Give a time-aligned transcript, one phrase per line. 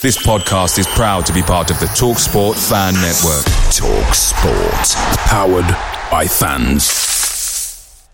[0.00, 3.42] This podcast is proud to be part of the TalkSport Fan Network.
[3.74, 4.86] TalkSport.
[5.26, 5.66] Powered
[6.08, 8.06] by fans.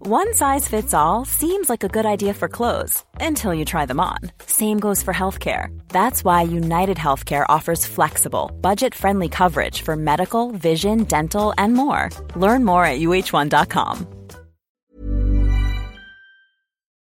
[0.00, 3.98] One size fits all seems like a good idea for clothes until you try them
[3.98, 4.18] on.
[4.44, 5.68] Same goes for healthcare.
[5.88, 12.10] That's why United Healthcare offers flexible, budget friendly coverage for medical, vision, dental, and more.
[12.36, 14.21] Learn more at uh1.com.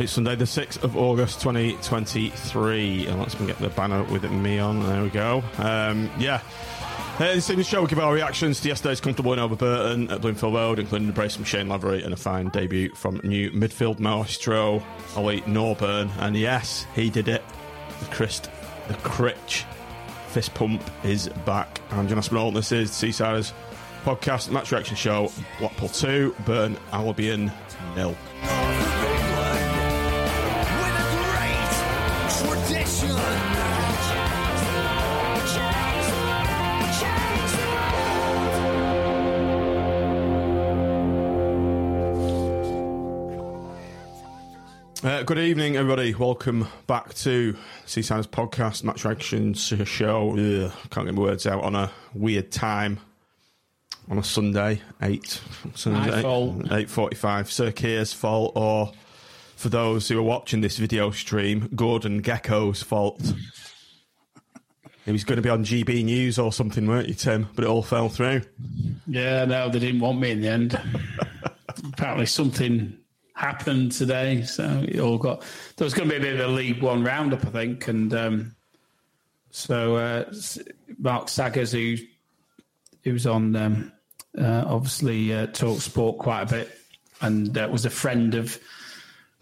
[0.00, 3.08] It's Sunday, the 6th of August 2023.
[3.08, 4.86] And let's get the banner with me on.
[4.86, 5.42] There we go.
[5.56, 6.40] Um, yeah.
[7.16, 10.08] Uh, this in the show, we give our reactions to yesterday's comfortable win over Burton
[10.12, 13.50] at Bloomfield Road, including the brace from Shayne Lavery and a fine debut from new
[13.50, 14.80] midfield maestro
[15.16, 16.10] Ollie Norburn.
[16.20, 17.42] And yes, he did it.
[17.98, 18.48] The Christ,
[18.86, 19.64] the Critch
[20.28, 21.80] fist pump is back.
[21.90, 22.52] I'm John Aspinall.
[22.52, 23.52] This is Seasiders
[24.04, 25.32] podcast match reaction show.
[25.58, 27.50] Blackpool 2, Burton Albion
[27.96, 28.16] nil.
[33.00, 33.06] Uh,
[45.22, 46.12] good evening, everybody.
[46.12, 50.32] Welcome back to Seasiders podcast, Match Reactions show.
[50.32, 52.98] Ugh, can't get my words out on a weird time
[54.10, 55.40] on a Sunday, eight
[55.76, 56.18] Sunday,
[56.72, 57.52] eight forty-five.
[57.52, 58.90] Sir Keir's fault, or
[59.58, 63.34] for those who are watching this video stream, Gordon Gekko's fault.
[65.04, 67.48] He was going to be on GB News or something, weren't you, Tim?
[67.56, 68.42] But it all fell through.
[69.08, 70.80] Yeah, no, they didn't want me in the end.
[71.92, 72.96] Apparently, something
[73.34, 75.42] happened today, so it all got.
[75.76, 78.14] There was going to be a bit of a League One roundup, I think, and
[78.14, 78.56] um,
[79.50, 80.32] so uh,
[80.98, 81.96] Mark Saggers, who
[83.02, 83.92] who was on um,
[84.38, 86.78] uh, obviously uh, Talk Sport quite a bit,
[87.20, 88.56] and uh, was a friend of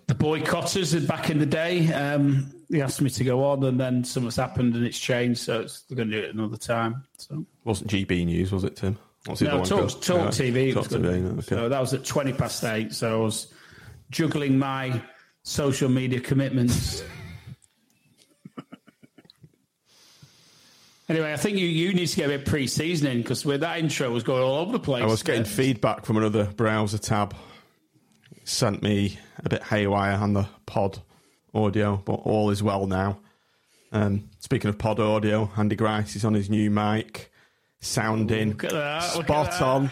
[0.06, 1.92] the boycotters back in the day.
[1.92, 5.60] Um, he asked me to go on, and then something's happened and it's changed, so
[5.60, 7.04] it's, they're going to do it another time.
[7.18, 8.98] So wasn't GB News, was it, Tim?
[9.26, 10.72] What's no, Talk, Talk yeah, TV.
[10.74, 11.42] Talk TV okay.
[11.42, 12.92] So that was at twenty past eight.
[12.94, 13.52] So I was
[14.10, 15.02] juggling my
[15.42, 17.02] social media commitments.
[21.08, 24.10] anyway, I think you, you need to get a bit pre-seasoning because with that intro
[24.12, 25.02] was going all over the place.
[25.02, 27.34] I was getting feedback from another browser tab.
[28.36, 31.00] It sent me a bit haywire on the pod
[31.54, 33.18] audio, but all is well now.
[33.92, 37.32] Um, speaking of pod audio, Andy Grice is on his new mic,
[37.80, 39.90] sounding that, spot on.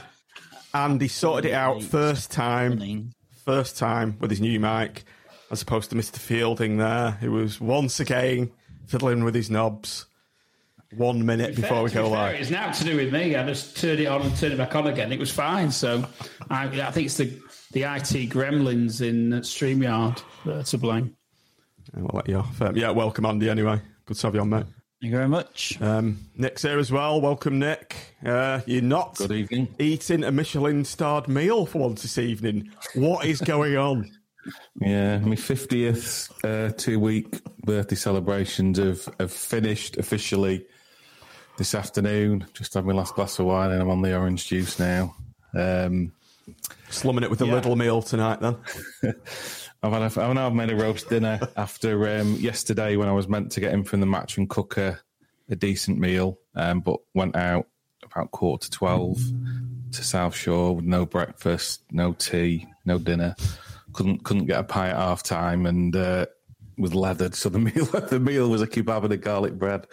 [0.72, 3.12] Andy sorted it out first time
[3.44, 5.04] first time with his new mic,
[5.50, 6.16] as opposed to Mr.
[6.16, 8.50] Fielding there, who was once again
[8.86, 10.06] fiddling with his knobs.
[10.96, 12.36] One minute before fair, we go live.
[12.36, 13.34] It's now to do with me.
[13.34, 15.12] I just turned it on and turned it back on again.
[15.12, 15.72] It was fine.
[15.72, 16.04] So
[16.48, 17.36] I, I think it's the
[17.74, 21.16] the IT gremlins in StreamYard that are to blame.
[21.96, 22.62] I'll let you off.
[22.62, 23.80] Um, yeah, welcome, Andy, anyway.
[24.06, 24.64] Good to have you on, mate.
[25.00, 25.80] Thank you very much.
[25.82, 27.20] Um, Nick's here as well.
[27.20, 27.94] Welcome, Nick.
[28.24, 29.68] Uh, you're not Good evening.
[29.78, 32.70] eating a Michelin starred meal for once this evening.
[32.94, 34.10] What is going on?
[34.78, 40.66] Yeah, my 50th uh, two week birthday celebrations have, have finished officially
[41.56, 42.44] this afternoon.
[42.52, 45.16] Just had my last glass of wine and I'm on the orange juice now.
[45.54, 46.12] Um,
[46.90, 47.54] Slumming it with a yeah.
[47.54, 48.56] little meal tonight then.
[49.82, 53.52] I've had a, I've made a roast dinner after um, yesterday when I was meant
[53.52, 54.98] to get in from the match and cook a,
[55.50, 57.66] a decent meal, um, but went out
[58.02, 59.20] about quarter to twelve
[59.92, 63.36] to South Shore with no breakfast, no tea, no dinner.
[63.92, 66.26] Couldn't couldn't get a pie at half time and uh,
[66.78, 67.34] was leathered.
[67.34, 69.86] So the meal the meal was a kebab and a garlic bread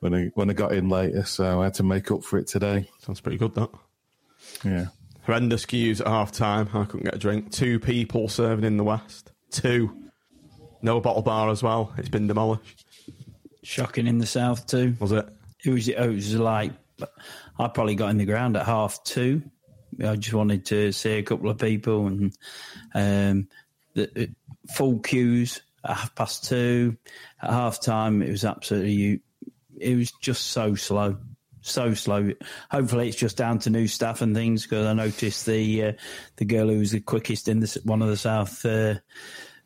[0.00, 1.24] when I when I got in later.
[1.24, 2.88] So I had to make up for it today.
[2.98, 3.54] Sounds pretty good.
[3.54, 3.70] That
[4.64, 4.86] yeah.
[5.26, 6.68] Horrendous queues at half time.
[6.72, 7.50] I couldn't get a drink.
[7.50, 9.32] Two people serving in the West.
[9.50, 10.04] Two.
[10.82, 11.92] No bottle bar as well.
[11.98, 12.84] It's been demolished.
[13.64, 14.94] Shocking in the south too.
[15.00, 15.26] Was it?
[15.64, 15.88] It was.
[15.88, 16.72] It was like
[17.58, 19.42] I probably got in the ground at half two.
[20.04, 22.36] I just wanted to see a couple of people and
[22.94, 23.48] um,
[23.94, 24.30] the,
[24.74, 26.96] full queues at half past two.
[27.42, 29.22] At half time, it was absolutely,
[29.78, 31.16] it was just so slow.
[31.66, 32.30] So slow.
[32.70, 34.62] Hopefully, it's just down to new staff and things.
[34.62, 35.92] Because I noticed the uh,
[36.36, 38.94] the girl who was the quickest in the, one of the South uh,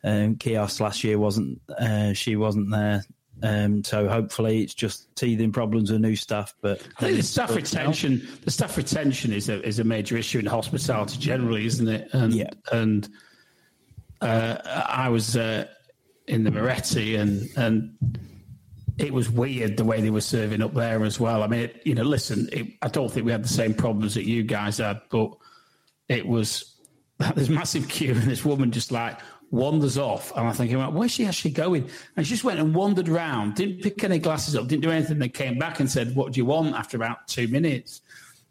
[0.03, 1.61] um, kiosks last year wasn't.
[1.69, 3.03] Uh, she wasn't there
[3.43, 6.53] um, so hopefully it's just teething problems with new staff.
[6.61, 10.39] But I think the staff retention, the staff retention is a is a major issue
[10.39, 12.09] in hospitality generally, isn't it?
[12.13, 12.51] And yeah.
[12.71, 13.09] and
[14.21, 15.65] uh, I was uh,
[16.27, 17.95] in the Moretti and and
[19.03, 21.43] it was weird the way they were serving up there as well.
[21.43, 24.15] I mean, it, you know, listen, it, I don't think we had the same problems
[24.15, 25.35] that you guys had, but
[26.09, 26.75] it was
[27.35, 29.19] this massive queue and this woman just like
[29.51, 30.31] wanders off.
[30.35, 31.89] And I'm thinking, well, where's she actually going?
[32.15, 35.19] And she just went and wandered around, didn't pick any glasses up, didn't do anything.
[35.19, 38.01] Then came back and said, What do you want after about two minutes?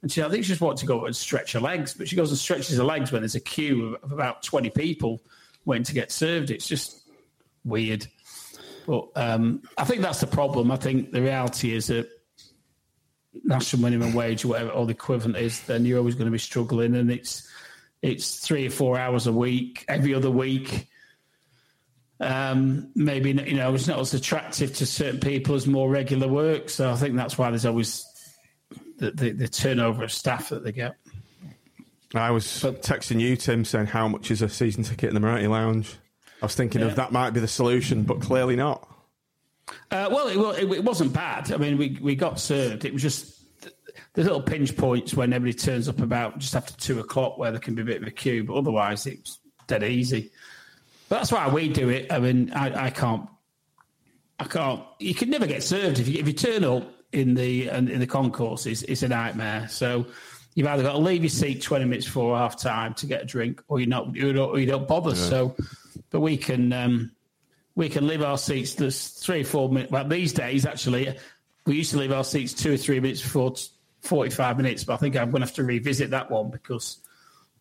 [0.02, 2.16] And she, I think she just wanted to go and stretch her legs, but she
[2.16, 5.20] goes and stretches her legs when there's a queue of about 20 people
[5.64, 6.50] waiting to get served.
[6.50, 7.02] It's just
[7.64, 8.06] weird.
[8.86, 10.70] But um, I think that's the problem.
[10.70, 12.08] I think the reality is that
[13.44, 16.94] national minimum wage, whatever or the equivalent is, then you're always going to be struggling,
[16.94, 17.48] and it's
[18.02, 20.86] it's three or four hours a week, every other week.
[22.18, 26.68] Um, maybe you know it's not as attractive to certain people as more regular work.
[26.68, 28.04] So I think that's why there's always
[28.98, 30.96] the, the, the turnover of staff that they get.
[32.14, 35.20] I was but, texting you, Tim, saying how much is a season ticket in the
[35.20, 35.96] Moretti Lounge.
[36.42, 36.88] I was thinking yeah.
[36.88, 38.88] of that might be the solution, but clearly not.
[39.90, 41.52] Uh, well, it, it, it, wasn't bad.
[41.52, 42.84] I mean, we we got served.
[42.84, 43.40] It was just
[44.14, 47.60] the little pinch points when everybody turns up about just after two o'clock, where there
[47.60, 48.44] can be a bit of a queue.
[48.44, 50.30] But otherwise, it's dead easy.
[51.08, 52.12] But that's why we do it.
[52.12, 53.28] I mean, I, I can't,
[54.38, 54.82] I can't.
[54.98, 58.06] You can never get served if you if you turn up in the in the
[58.06, 58.66] concourse.
[58.66, 59.68] It's, it's a nightmare.
[59.68, 60.06] So
[60.54, 63.24] you've either got to leave your seat twenty minutes before half time to get a
[63.24, 65.10] drink, or you're not, you don't, you don't bother.
[65.10, 65.28] Yeah.
[65.28, 65.56] So,
[66.10, 67.12] but we can um,
[67.74, 68.74] we can leave our seats.
[68.74, 69.92] There's three or four minutes.
[69.92, 71.16] Well, these days actually,
[71.66, 73.54] we used to leave our seats two or three minutes before
[74.00, 74.84] forty five minutes.
[74.84, 76.98] But I think I'm going to have to revisit that one because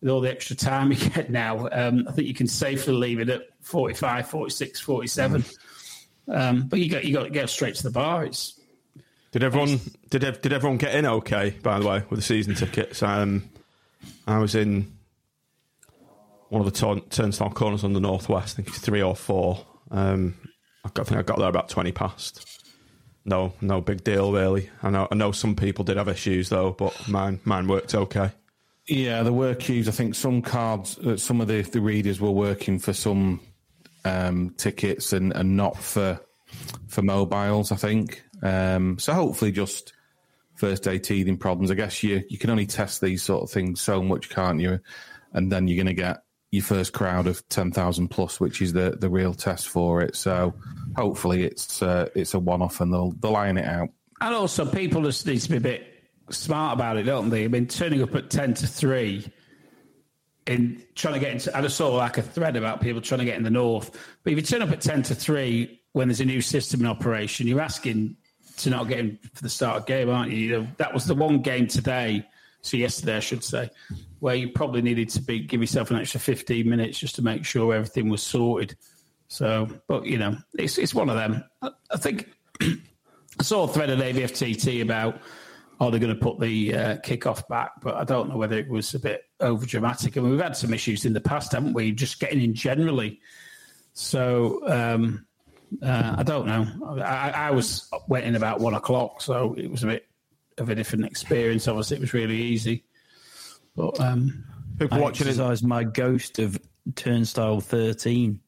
[0.00, 3.20] with all the extra time you get now, um, I think you can safely leave
[3.20, 5.44] it at 45, 46, 47.
[6.28, 8.24] Um, but you got you got to get straight to the bar.
[8.24, 8.58] It's
[9.32, 9.80] did everyone
[10.10, 11.50] did did everyone get in okay?
[11.62, 13.48] By the way, with the season tickets, um,
[14.26, 14.92] I was in
[16.50, 18.54] one of the turn, turnstile corners on the northwest.
[18.54, 19.64] I think it's three or four.
[19.90, 20.34] Um,
[20.84, 22.46] I, got, I think I got there about twenty past.
[23.24, 24.70] No, no big deal really.
[24.82, 28.32] I know I know some people did have issues though, but mine mine worked okay.
[28.86, 29.88] Yeah, there were queues.
[29.88, 33.40] I think some cards, uh, some of the, the readers were working for some
[34.04, 36.18] um, tickets and, and not for
[36.88, 37.70] for mobiles.
[37.70, 39.12] I think um, so.
[39.12, 39.92] Hopefully, just
[40.56, 41.70] first day teething problems.
[41.70, 44.80] I guess you you can only test these sort of things so much, can't you?
[45.32, 48.72] And then you're going to get your first crowd of ten thousand plus, which is
[48.72, 50.16] the the real test for it.
[50.16, 50.54] So
[50.96, 53.90] hopefully, it's uh, it's a one off and they'll they'll iron it out.
[54.20, 55.90] And also, people just need to be a bit
[56.30, 57.44] smart about it, don't they?
[57.44, 59.26] I mean, turning up at 10 to 3
[60.46, 63.24] in trying to get into, and I saw like a thread about people trying to
[63.24, 63.90] get in the north.
[64.22, 66.86] But if you turn up at 10 to 3 when there's a new system in
[66.86, 68.16] operation, you're asking
[68.58, 70.38] to not get in for the start of game, aren't you?
[70.38, 72.26] you know, that was the one game today,
[72.62, 73.70] so yesterday, I should say,
[74.18, 77.44] where you probably needed to be give yourself an extra 15 minutes just to make
[77.44, 78.76] sure everything was sorted.
[79.28, 81.44] So, but you know, it's it's one of them.
[81.62, 82.28] I, I think
[82.60, 85.20] I saw a thread at AVFTT about
[85.80, 87.72] are they going to put the uh, kickoff back?
[87.80, 90.16] But I don't know whether it was a bit over dramatic.
[90.16, 91.92] I mean, we've had some issues in the past, haven't we?
[91.92, 93.20] Just getting in generally.
[93.94, 95.26] So um,
[95.82, 97.02] uh, I don't know.
[97.02, 100.09] I, I was went in about one o'clock, so it was a bit
[100.60, 101.66] of a different experience.
[101.66, 102.84] Obviously, it was really easy.
[103.76, 104.44] But um,
[104.78, 106.58] people I watching exercised my ghost of
[106.94, 108.40] Turnstile thirteen.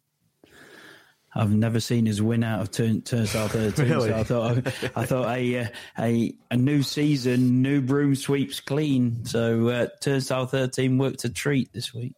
[1.35, 3.89] I've never seen his win out of turn, turnstile thirteen.
[3.89, 4.11] really?
[4.11, 4.67] So I thought
[4.97, 5.67] I, thought a, uh,
[5.99, 9.25] a a new season, new broom sweeps clean.
[9.25, 12.15] So uh, turnstile thirteen worked a treat this week.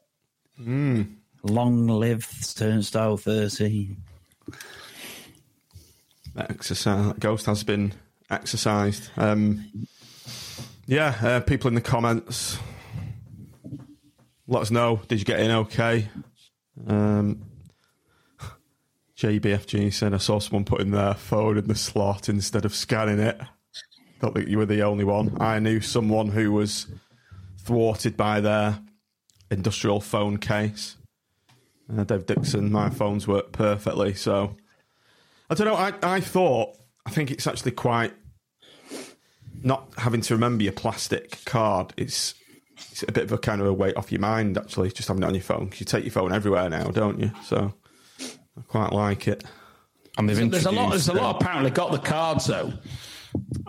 [0.61, 1.17] Mm.
[1.43, 3.99] Long live turnstile thirteen.
[6.35, 7.93] That exercise, that ghost has been
[8.31, 9.11] exercised.
[9.17, 9.71] Um,
[10.87, 12.59] yeah, uh, people in the comments,
[14.47, 15.01] let us know.
[15.09, 16.09] Did you get in okay?
[16.87, 17.45] Um,
[19.17, 23.41] JBFG said, I saw someone putting their phone in the slot instead of scanning it.
[24.21, 25.37] Don't think you were the only one.
[25.41, 26.87] I knew someone who was
[27.59, 28.81] thwarted by their
[29.51, 30.97] industrial phone case.
[31.95, 34.15] Uh, Dave Dixon, my phones work perfectly.
[34.15, 34.57] So
[35.49, 35.75] I don't know.
[35.75, 38.13] I, I thought, I think it's actually quite
[39.63, 41.93] not having to remember your plastic card.
[41.97, 42.35] It's
[42.77, 45.23] it's a bit of a kind of a weight off your mind, actually, just having
[45.23, 45.67] it on your phone.
[45.67, 47.31] Because you take your phone everywhere now, don't you?
[47.45, 47.73] So
[48.21, 49.45] I quite like it.
[50.17, 50.91] And they've There's a lot.
[50.91, 52.73] There's a lot apparently got the cards though.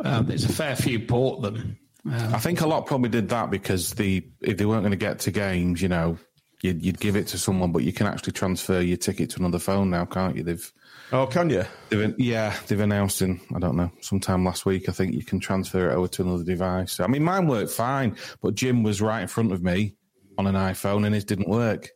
[0.04, 1.77] Um, there's a fair few bought them.
[2.08, 5.20] I think a lot probably did that because the if they weren't going to get
[5.22, 6.20] to games, you know,
[6.62, 9.58] you'd, you'd give it to someone, but you can actually transfer your ticket to another
[9.58, 10.44] phone now, can't you?
[10.44, 10.72] They've,
[11.12, 11.66] Oh, can you?
[11.90, 14.90] they've yeah, they've announced in I don't know sometime last week.
[14.90, 17.00] I think you can transfer it over to another device.
[17.00, 19.96] I mean, mine worked fine, but Jim was right in front of me
[20.38, 21.90] on an iPhone, and his didn't work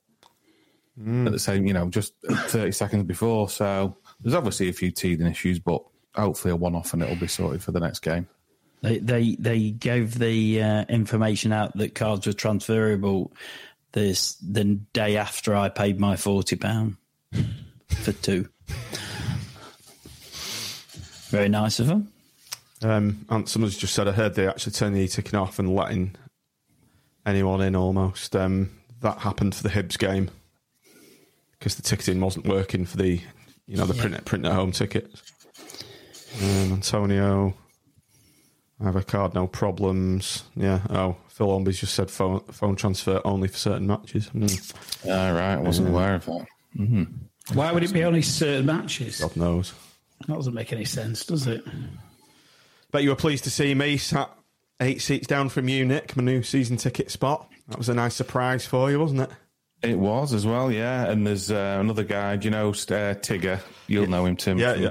[1.26, 3.50] at the same, you know, just thirty seconds before.
[3.50, 5.82] So there's obviously a few teething issues, but
[6.16, 8.28] hopefully a one-off and it'll be sorted for the next game.
[8.82, 13.34] They they they gave the uh, information out that cards were transferable
[13.92, 16.98] this the day after I paid my forty pound
[17.88, 18.48] for two.
[21.30, 22.12] Very nice of them.
[22.82, 26.16] Um, and someone's just said I heard they actually turned the e-ticking off and letting
[27.26, 28.36] anyone in almost.
[28.36, 28.72] Um,
[29.02, 30.30] that happened for the Hibs game
[31.58, 33.22] because the ticketing wasn't working for the,
[33.68, 35.22] you know, the print print at home tickets.
[36.42, 37.54] Um, Antonio,
[38.80, 40.44] I have a card, no problems.
[40.56, 40.80] Yeah.
[40.90, 44.30] Oh, Phil Omby's just said phone phone transfer only for certain matches.
[44.34, 44.74] Mm,
[45.06, 46.48] All right, I wasn't aware of that.
[47.54, 49.22] Why would it be only certain matches?
[49.22, 49.74] God knows.
[50.28, 51.64] That doesn't make any sense, does it?
[52.92, 54.30] Bet you were pleased to see me sat
[54.82, 57.50] eight seats down from you, Nick, my new season ticket spot.
[57.68, 59.30] That was a nice surprise for you, wasn't it?
[59.82, 61.06] It was as well, yeah.
[61.10, 63.62] And there's uh, another guy, do you know, uh, Tigger?
[63.88, 64.58] You'll know him, Tim.
[64.58, 64.90] Yeah, yeah.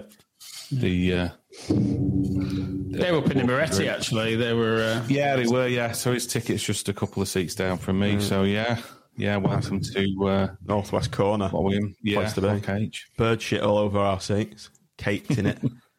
[0.73, 1.29] The uh,
[1.69, 4.37] They were up in the Moretti, actually.
[4.37, 4.83] They were.
[4.83, 5.93] Uh, yeah, they were, yeah.
[5.93, 8.21] So his ticket's just a couple of seats down from me.
[8.21, 8.81] So yeah,
[9.19, 9.37] yeah.
[9.37, 11.49] Welcome to uh, Northwest corner.
[11.49, 11.95] what we in?
[12.03, 12.47] Yeah, Place to be.
[12.49, 12.91] okay.
[13.17, 14.71] Bird shit all over our seats.
[14.97, 15.59] Caked in it.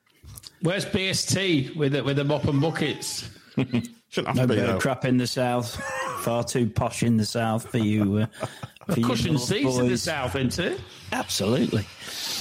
[0.61, 3.29] where's BST with the, with the mop and buckets?
[3.57, 4.79] Shouldn't have No to be, bird though.
[4.79, 5.75] crap in the south.
[6.21, 8.17] Far too posh in the south for you.
[8.17, 8.25] Uh,
[8.93, 10.81] for you Cushion North seats in the south, isn't it?
[11.11, 11.85] Absolutely.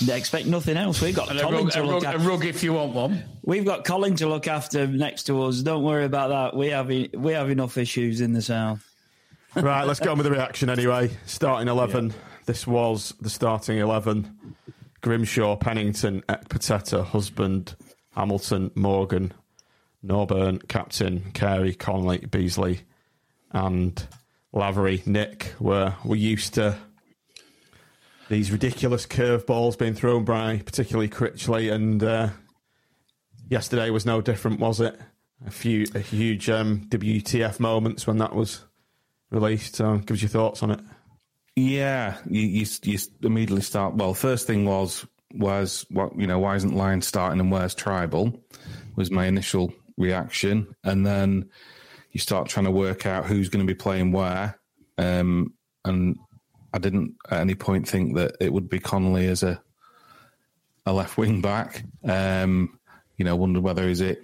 [0.05, 1.01] They expect nothing else.
[1.01, 2.29] We've got And a Colin rug, to a, look rug, a after.
[2.29, 3.23] rug if you want one.
[3.45, 5.61] We've got Colin to look after next to us.
[5.63, 6.57] Don't worry about that.
[6.57, 8.85] We have we have enough issues in the south.
[9.63, 11.11] Right, let's go on with the reaction anyway.
[11.27, 12.15] Starting 11.
[12.47, 14.57] This was the starting 11.
[15.01, 17.75] Grimshaw, Pennington, Ekpiteta, Husband,
[18.13, 19.33] Hamilton, Morgan,
[20.05, 22.81] Norburn, Captain, Carey, Connolly, Beesley,
[23.51, 24.07] and
[24.53, 25.03] Lavery.
[25.07, 26.79] Nick, were we used to
[28.29, 32.29] these ridiculous curveballs being thrown by particularly Critchley, and uh,
[33.49, 34.97] yesterday was no different, was it?
[35.45, 38.65] A few, a huge um, WTF moments when that was
[39.31, 39.77] released.
[39.77, 40.81] So, give us your thoughts on it.
[41.57, 43.95] Yeah, you, you you immediately start.
[43.95, 45.05] Well, first thing was
[45.35, 46.39] was what you know.
[46.39, 48.41] Why isn't Lion starting and where's Tribal?
[48.97, 51.51] Was my initial reaction, and then
[52.13, 54.59] you start trying to work out who's going to be playing where.
[54.97, 55.55] Um,
[55.85, 56.17] and
[56.73, 59.61] I didn't at any point think that it would be Connolly as a
[60.87, 61.85] a left wing back.
[62.05, 62.79] Um,
[63.17, 64.23] you know, wondered whether is it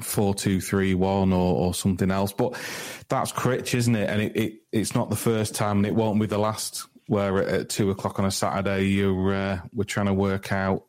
[0.00, 2.32] four two three one or, or something else.
[2.32, 2.60] But
[3.08, 4.10] that's Critch, isn't it?
[4.10, 6.86] And it, it it's not the first time, and it won't be the last.
[7.06, 10.84] Where at, two o'clock on a Saturday, you're uh, we're trying to work out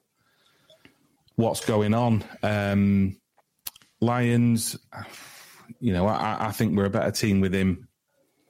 [1.38, 2.26] what's going on.
[2.44, 3.16] Um,
[4.02, 4.78] Lyons,
[5.80, 7.88] you know, I, I think we're a better team with him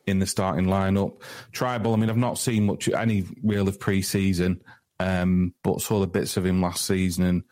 [0.08, 1.22] in the starting lineup.
[1.52, 4.64] Trybull, I mean, I've not seen much any real of pre-season,
[5.00, 7.44] um, but saw the bits of him last season, and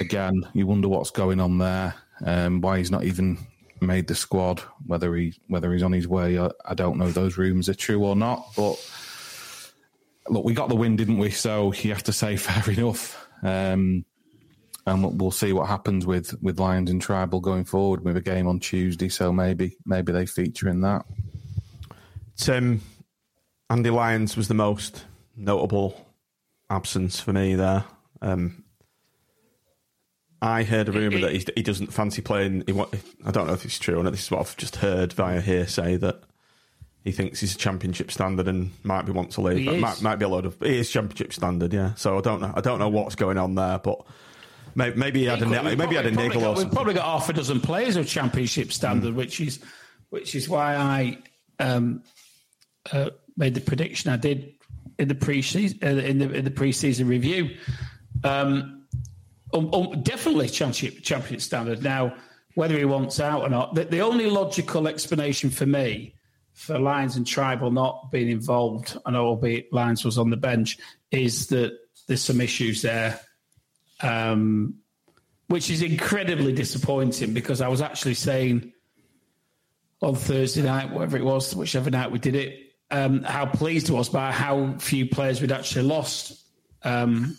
[0.00, 1.94] again, you wonder what's going on there.
[2.24, 3.38] Um, why he's not even
[3.80, 4.60] made the squad?
[4.86, 7.10] Whether he whether he's on his way, I, I don't know.
[7.10, 8.46] Those rumours are true or not.
[8.56, 8.76] But
[10.28, 11.30] look, we got the win, didn't we?
[11.30, 13.26] So you have to say fair enough.
[13.42, 14.04] Um,
[14.86, 18.46] and we'll- see what happens with with Lyons and Trybull going forward with a game
[18.46, 19.08] on Tuesday.
[19.08, 21.04] So maybe maybe they feature in that.
[22.36, 22.82] Tim,
[23.68, 25.04] Andy Lyons was the most
[25.36, 26.06] notable
[26.70, 27.84] absence for me there.
[28.22, 28.62] Um,
[30.42, 32.64] I heard a rumor that he, doesn't fancy playing.
[32.66, 32.72] He,
[33.24, 34.10] I don't know if it's true or not.
[34.10, 36.22] This is what I've just heard via hearsay that
[37.04, 39.58] he thinks he's a championship standard and might be want to leave.
[39.58, 40.58] He might, might be a load of.
[40.60, 41.94] He is championship standard, yeah.
[41.94, 42.52] So I don't know.
[42.54, 44.04] I don't know what's going on there, but
[44.74, 47.32] maybe, maybe he had a maybe had a niggle got- We've probably got half a
[47.32, 49.60] dozen players of championship standard, which is
[50.10, 51.18] which is why I
[51.58, 52.02] um,
[52.92, 54.54] uh, made the prediction I did
[54.98, 57.56] in the pre uh, in the in the pre-season review.
[58.24, 58.75] Um,
[59.56, 61.82] um, um, definitely championship championship standard.
[61.82, 62.14] Now,
[62.54, 66.14] whether he wants out or not, the, the only logical explanation for me
[66.52, 70.78] for Lyons and Trybull not being involved, and albeit Lyons was on the bench,
[71.10, 71.72] is that
[72.06, 73.20] there's some issues there.
[74.00, 74.76] Um,
[75.48, 78.72] which is incredibly disappointing because I was actually saying
[80.02, 83.94] on Thursday night, whatever it was, whichever night we did it, um, how pleased I
[83.94, 86.44] was by how few players we'd actually lost,
[86.82, 87.38] um,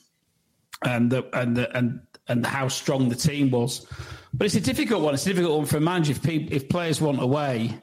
[0.84, 3.86] and the, and the, and and how strong the team was.
[4.34, 5.14] But it's a difficult one.
[5.14, 6.12] It's a difficult one for a manager.
[6.12, 7.82] If people, if players want away,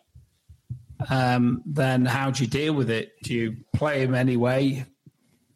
[1.10, 3.12] um, then how do you deal with it?
[3.22, 4.86] Do you play them anyway,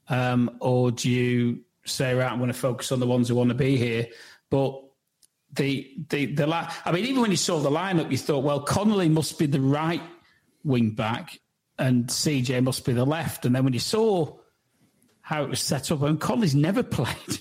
[0.08, 3.50] um, or do you say, right, I'm going to focus on the ones who want
[3.50, 4.06] to be here?
[4.50, 4.82] But
[5.52, 8.60] the the the la- I mean, even when you saw the lineup, you thought, well,
[8.60, 10.02] Connolly must be the right
[10.64, 11.38] wing back,
[11.78, 13.44] and CJ must be the left.
[13.44, 14.36] And then when you saw
[15.20, 17.40] how it was set up, and Connolly's never played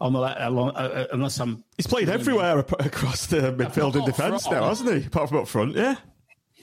[0.00, 1.64] on the left, uh, uh, unless I'm.
[1.76, 5.06] He's played everywhere across the midfield and defence now, hasn't he?
[5.06, 5.96] Apart from up front, yeah.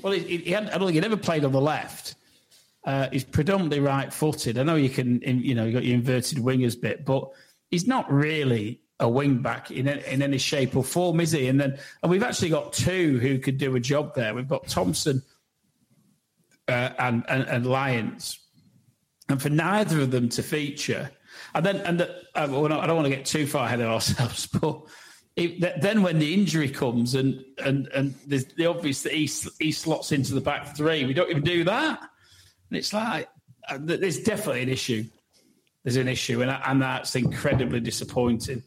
[0.02, 2.16] Well, he, he had, I don't think he never played on the left.
[2.84, 4.60] Uh, he's predominantly right-footed.
[4.60, 7.30] I know you can, you know, you got your inverted wingers bit, but
[7.72, 11.48] he's not really a wing back in, in any shape or form, is he?
[11.48, 14.36] And then, and we've actually got two who could do a job there.
[14.36, 15.24] We've got Thompson
[16.68, 18.40] uh, and, and, and Lyons,
[19.28, 21.10] and for neither of them to feature,
[21.54, 24.48] and then and the, uh, I don't want to get too far ahead of ourselves,
[24.62, 24.82] but
[25.36, 29.72] it, then when the injury comes and and and there's the obvious that he he
[29.72, 32.00] slots into the back three, we don't even do that,
[32.70, 33.30] and it's like
[33.70, 35.04] uh, there's definitely an issue.
[35.84, 38.64] There's an issue, and and that's incredibly disappointing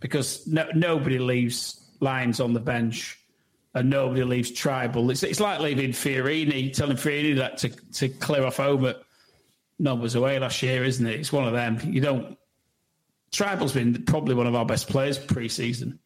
[0.00, 3.18] because no, nobody leaves Lyons on the bench
[3.74, 5.10] and nobody leaves Trybull.
[5.10, 8.96] It's, it's like leaving Fiorini, telling Fiorini that to, to clear off home at
[9.80, 11.18] numbers away last year, isn't it?
[11.18, 11.80] It's one of them.
[11.84, 12.38] You don't.
[13.32, 15.98] Trybull's been probably one of our best players pre-season,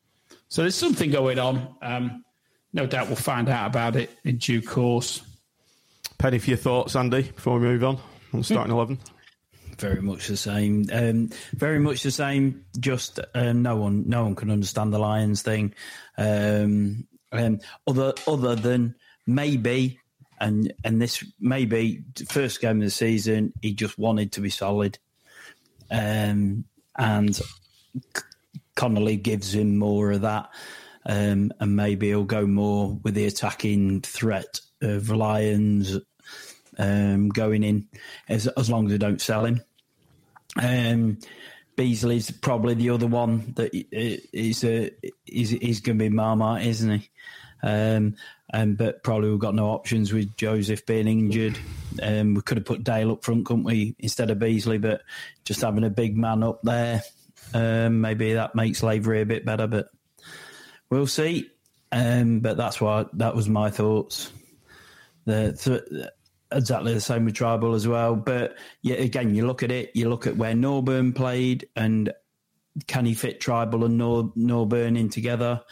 [0.49, 1.75] so there's something going on.
[1.83, 2.25] Um,
[2.73, 5.23] no doubt we'll find out about it in due course.
[6.19, 7.97] Penny, for your thoughts, Andy, before we move on
[8.33, 8.99] on the starting eleven.
[9.78, 10.87] Very much the same.
[10.93, 12.64] Um, very much the same.
[12.78, 15.75] Just um, no one, no one can understand the Lyons thing.
[16.16, 18.95] Um, um other, other than
[19.26, 19.99] maybe
[20.41, 23.53] and and this may be first game of the season.
[23.62, 24.99] He just wanted to be solid,
[25.91, 26.64] um,
[26.97, 27.41] and
[28.75, 30.51] Connolly gives him more of that,
[31.07, 35.99] um, and maybe he'll go more with the attacking threat of Lyons
[36.79, 37.88] um, going in
[38.29, 39.61] as as long as they don't sell him.
[40.61, 41.18] Um,
[41.77, 44.90] Beesley's probably the other one that is a
[45.27, 47.11] is is going to be Marmite, isn't he?
[47.62, 48.16] Um,
[48.55, 51.59] um, but probably we've got no options with Joseph being injured.
[52.01, 54.81] Um, we could have put Dale up front, couldn't we, instead of Beesley?
[54.81, 55.03] But
[55.45, 57.03] just having a big man up there,
[57.53, 59.67] um, maybe that makes Lavery a bit better.
[59.67, 59.88] But
[60.88, 61.51] we'll see.
[61.90, 64.31] Um, but that's why that was my thoughts.
[65.25, 66.11] The, th-
[66.53, 68.14] exactly the same with Trybull as well.
[68.14, 72.12] But yeah, again, you look at it, you look at where Norburn played, and
[72.87, 75.62] can he fit Trybull and Nor- Norburn in together?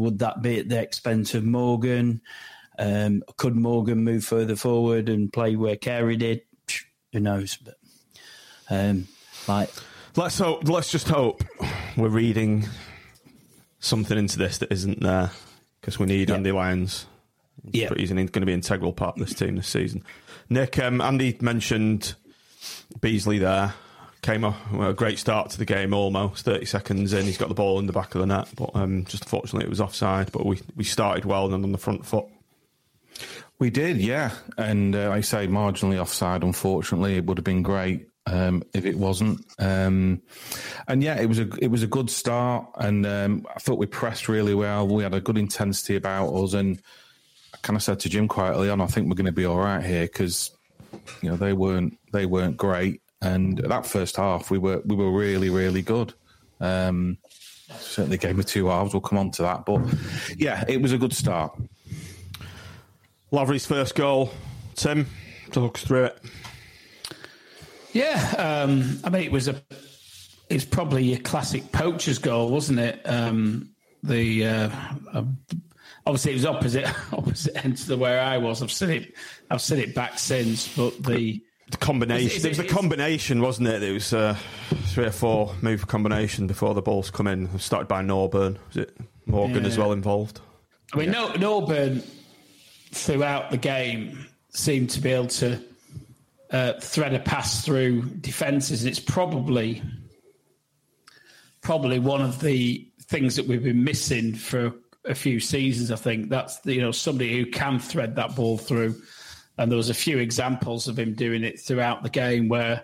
[0.00, 2.22] Would that be at the expense of Morgan?
[2.78, 6.40] Um, could Morgan move further forward and play where Carey did?
[7.12, 7.56] Who knows?
[7.56, 7.74] But
[8.70, 9.08] um,
[9.46, 9.68] like,
[10.16, 10.66] let's hope.
[10.66, 11.44] Let's just hope
[11.98, 12.66] we're reading
[13.80, 15.32] something into this that isn't there
[15.80, 17.04] because we need Andy Lyons.
[17.70, 20.02] Yeah, he's going to be an integral part of this team this season.
[20.48, 22.14] Nick, um, Andy mentioned
[23.00, 23.74] Beesley there
[24.22, 27.54] came off a great start to the game almost 30 seconds in he's got the
[27.54, 30.44] ball in the back of the net but um, just unfortunately it was offside but
[30.44, 32.26] we, we started well and on the front foot.
[33.58, 38.08] We did yeah and uh, I say marginally offside unfortunately it would have been great
[38.26, 40.20] um, if it wasn't um,
[40.86, 43.86] and yeah it was a it was a good start and um, I thought we
[43.86, 46.80] pressed really well we had a good intensity about us and
[47.54, 49.58] I kind of said to Jim quietly on I think we're going to be all
[49.58, 50.50] right here because
[51.22, 55.10] you know they weren't they weren't great and that first half, we were we were
[55.10, 56.14] really really good.
[56.60, 57.18] Um,
[57.78, 58.92] certainly, game of two halves.
[58.92, 59.80] We'll come on to that, but
[60.36, 61.58] yeah, it was a good start.
[63.30, 64.32] Lavery's first goal.
[64.74, 65.06] Tim,
[65.52, 66.22] talk us through it.
[67.92, 69.62] Yeah, um, I mean it was a
[70.48, 73.00] it's probably your classic poacher's goal, wasn't it?
[73.04, 73.70] Um,
[74.02, 74.70] the uh,
[75.12, 75.24] uh,
[76.06, 78.62] obviously it was opposite opposite end to the where I was.
[78.62, 79.14] I've seen it
[79.50, 82.44] I've seen it back since, but the the combination.
[82.44, 83.82] It, was a combination, wasn't it?
[83.82, 84.36] It was uh,
[84.86, 87.58] three or four move combination before the balls come in.
[87.58, 88.58] Started by Norburn.
[88.68, 89.68] Was it Morgan yeah.
[89.68, 90.40] as well involved?
[90.92, 91.32] I mean, yeah.
[91.36, 92.04] Norburn
[92.92, 95.62] throughout the game seemed to be able to
[96.50, 99.82] uh, thread a pass through defences, and it's probably
[101.60, 104.72] probably one of the things that we've been missing for
[105.04, 105.90] a few seasons.
[105.90, 109.00] I think that's you know somebody who can thread that ball through
[109.60, 112.82] and there was a few examples of him doing it throughout the game where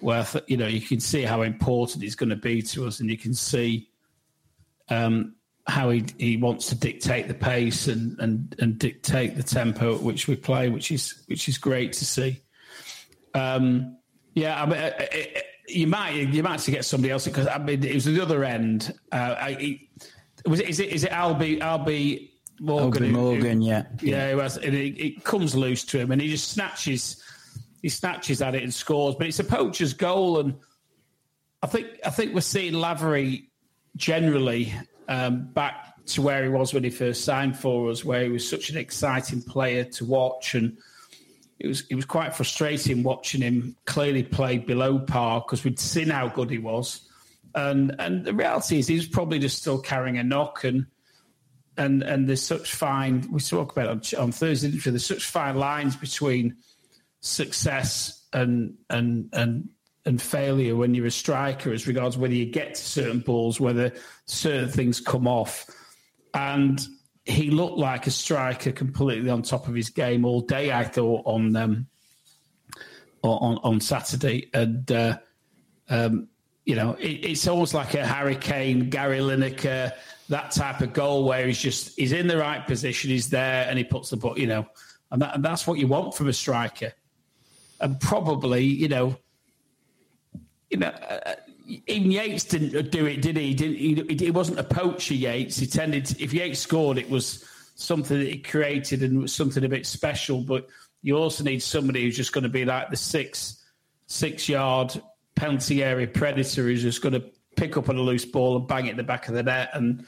[0.00, 3.10] where you know you can see how important he's going to be to us, and
[3.10, 3.90] you can see
[4.88, 5.34] um,
[5.66, 10.02] how he he wants to dictate the pace and and and dictate the tempo at
[10.02, 12.40] which we play, which is which is great to see.
[13.34, 13.98] Um,
[14.32, 17.46] yeah, I mean, uh, uh, you might you might have to get somebody else because
[17.46, 18.90] I mean it was the other end.
[19.12, 19.80] Uh, I,
[20.46, 23.12] was it, is it is it Albie Albie Morgan?
[23.12, 24.30] Morgan, who, yeah, yeah.
[24.32, 27.22] Who has, it, it comes loose to him and he just snatches
[27.82, 29.14] he snatches at it and scores.
[29.14, 30.56] But it's a poacher's goal, and
[31.62, 33.48] I think I think we're seeing Lavery
[33.94, 34.74] generally
[35.08, 38.48] um, back to where he was when he first signed for us, where he was
[38.48, 40.76] such an exciting player to watch and
[41.58, 46.10] it was it was quite frustrating watching him clearly play below par because we'd seen
[46.10, 47.08] how good he was,
[47.54, 50.86] and and the reality is he was probably just still carrying a knock and
[51.76, 55.96] and and there's such fine we talk about on, on Thursday there's such fine lines
[55.96, 56.56] between
[57.20, 59.68] success and and and
[60.04, 63.92] and failure when you're a striker as regards whether you get to certain balls whether
[64.26, 65.66] certain things come off
[66.34, 66.86] and
[67.26, 70.72] he looked like a striker completely on top of his game all day.
[70.72, 71.86] I thought on um,
[73.22, 75.18] on on Saturday, and uh,
[75.88, 76.28] um,
[76.64, 79.92] you know it, it's almost like a Harry Kane, Gary Lineker,
[80.28, 83.78] that type of goal where he's just he's in the right position, he's there, and
[83.78, 84.38] he puts the ball.
[84.38, 84.66] You know,
[85.10, 86.92] and, that, and that's what you want from a striker.
[87.80, 89.16] And probably, you know,
[90.70, 90.88] you know.
[90.88, 91.34] Uh,
[91.88, 93.48] even Yates didn't do it, did he?
[93.48, 95.14] He, didn't, he, he wasn't a poacher.
[95.14, 95.58] Yates.
[95.58, 96.06] He tended.
[96.06, 99.84] To, if Yates scored, it was something that he created and was something a bit
[99.84, 100.42] special.
[100.42, 100.68] But
[101.02, 103.64] you also need somebody who's just going to be like the six
[104.06, 105.00] six yard
[105.34, 107.24] penalty area predator who's just going to
[107.56, 109.70] pick up on a loose ball and bang it in the back of the net.
[109.72, 110.06] And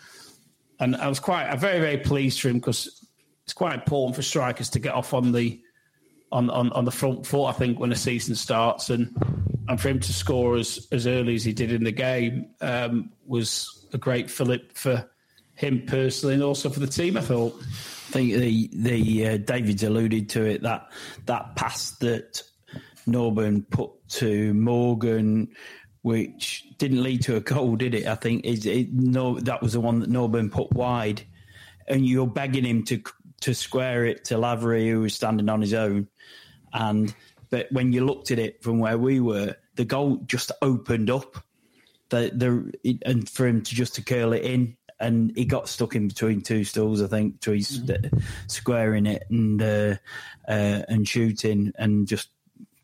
[0.81, 3.07] and I was quite, I'm very very pleased for him because
[3.45, 5.61] it's quite important for strikers to get off on the
[6.31, 7.47] on, on, on the front foot.
[7.47, 9.17] I think when the season starts and
[9.69, 13.11] and for him to score as, as early as he did in the game um,
[13.27, 15.11] was a great fillip for
[15.55, 17.17] him personally and also for the team.
[17.17, 17.55] I thought.
[17.61, 20.91] I think the the uh, David's alluded to it that
[21.27, 22.43] that pass that
[23.07, 25.49] Norburn put to Morgan,
[26.09, 28.07] which didn't lead to a goal, did it?
[28.07, 31.23] I think it, it, no, that was the one that Norburn put wide,
[31.87, 33.03] and you're begging him to
[33.43, 36.09] to square it to Lavery, who was standing on his own,
[36.73, 37.15] and
[37.51, 41.37] but when you looked at it from where we were, the goal just opened up.
[42.09, 45.95] The the and for him to just to curl it in, and he got stuck
[45.95, 47.03] in between two stools.
[47.03, 48.19] I think to his mm-hmm.
[48.47, 49.97] squaring it and uh,
[50.49, 52.31] uh, and shooting and just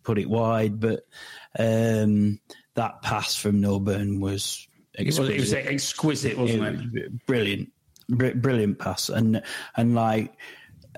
[0.03, 0.79] put it wide.
[0.79, 1.07] But
[1.59, 2.39] um,
[2.75, 5.35] that pass from Norburn was exquisite.
[5.35, 7.05] It was, it was exquisite, wasn't it?
[7.05, 7.27] it?
[7.27, 7.73] Brilliant,
[8.09, 9.43] brilliant pass, and
[9.77, 10.35] and like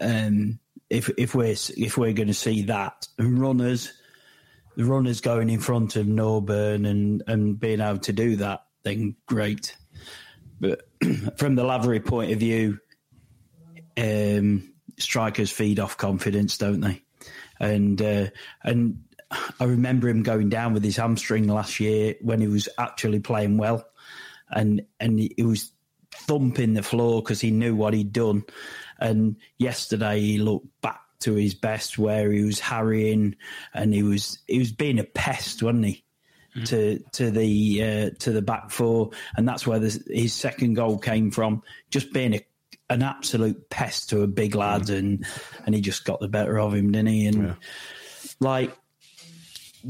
[0.00, 0.58] um,
[0.90, 3.92] if if we're if we're going to see that and runners,
[4.76, 9.16] the runners going in front of Norburn and and being able to do that, then
[9.26, 9.76] great.
[10.60, 10.88] But
[11.36, 12.78] from the Lavery point of view,
[13.96, 17.02] um, strikers feed off confidence, don't they?
[17.58, 18.26] And uh,
[18.62, 23.20] and I remember him going down with his hamstring last year when he was actually
[23.20, 23.84] playing well,
[24.50, 25.72] and and he was
[26.12, 28.44] thumping the floor because he knew what he'd done.
[28.98, 33.36] And yesterday he looked back to his best, where he was harrying
[33.74, 36.04] and he was he was being a pest, wasn't he?
[36.54, 36.64] Mm-hmm.
[36.64, 40.98] To to the uh, to the back four, and that's where the, his second goal
[40.98, 41.62] came from.
[41.90, 42.46] Just being a,
[42.88, 44.94] an absolute pest to a big lad, mm-hmm.
[44.94, 45.26] and
[45.66, 47.26] and he just got the better of him, didn't he?
[47.26, 47.54] And yeah.
[48.40, 48.74] like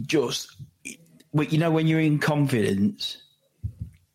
[0.03, 0.55] just
[1.33, 3.19] but you know when you're in confidence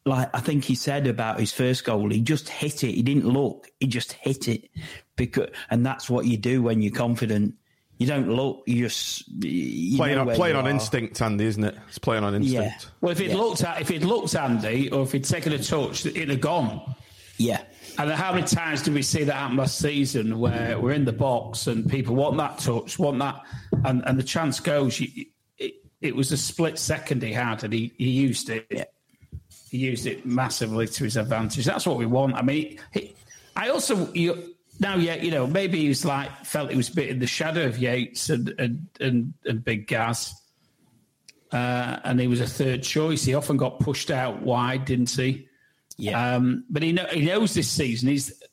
[0.05, 2.93] like I think he said about his first goal, he just hit it.
[2.93, 3.67] He didn't look.
[3.79, 4.69] He just hit it
[5.15, 7.55] because, and that's what you do when you're confident.
[7.97, 8.63] You don't look.
[8.65, 11.77] You just you playing on playing on instinct, Andy, isn't it?
[11.87, 12.83] It's playing on instinct.
[12.83, 12.89] Yeah.
[12.99, 13.35] Well, if it yeah.
[13.35, 16.95] looked at if it looked Andy, or if he'd taken a touch, it'd have gone.
[17.37, 17.61] Yeah.
[17.99, 21.13] And how many times did we see that happen last season, where we're in the
[21.13, 23.39] box and people want that touch, want that,
[23.85, 24.99] and and the chance goes.
[24.99, 25.25] You,
[26.01, 28.67] it, was a split second he had, and he, he used it.
[28.69, 28.85] Yeah
[29.71, 31.63] he used it massively to his advantage.
[31.63, 32.35] That's what we want.
[32.35, 33.15] I mean, he,
[33.55, 36.95] I also you, now, yeah, you know, maybe he was like felt he was a
[36.95, 40.33] bit in the shadow of Yates and and and, and Big Gas,
[41.53, 43.23] uh, and he was a third choice.
[43.23, 45.47] He often got pushed out wide, didn't he?
[45.97, 46.35] Yeah.
[46.35, 48.43] Um, but he know, he knows this season he's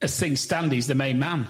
[0.00, 1.48] as things stand, he's the main man.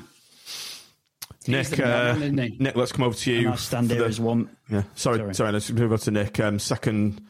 [1.48, 3.38] Nick, uh, man, Nick, let's come over to you.
[3.38, 4.48] And i stand there the, as one.
[4.68, 5.52] Yeah, sorry, sorry, sorry.
[5.52, 6.38] Let's move on to Nick.
[6.40, 7.20] Um, second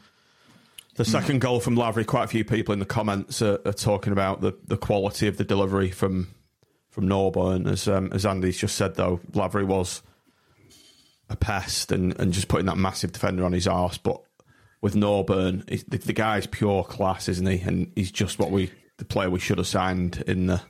[0.96, 4.12] the second goal from Lavery, quite a few people in the comments are, are talking
[4.12, 6.28] about the, the quality of the delivery from
[6.90, 7.66] from Norburn.
[7.66, 10.02] As um, as Andy's just said, though, Lavery was
[11.30, 13.96] a pest and, and just putting that massive defender on his arse.
[13.96, 14.20] But
[14.82, 17.60] with Norburn, the, the guy's pure class, isn't he?
[17.60, 20.60] And he's just what we the player we should have signed in the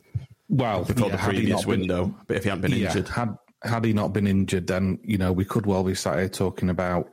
[0.53, 2.15] Well, before yeah, the previous been- window.
[2.27, 5.17] but if he hadn't been yeah, injured, Had had he not been injured, then you
[5.19, 7.09] know we could well be sat here talking about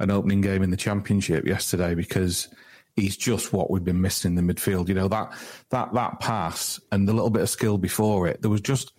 [0.00, 2.48] an opening game in the championship yesterday because
[2.96, 4.88] he's just what we've been missing in the midfield.
[4.88, 5.32] You know that
[5.70, 8.42] that that pass and the little bit of skill before it.
[8.42, 8.92] There was just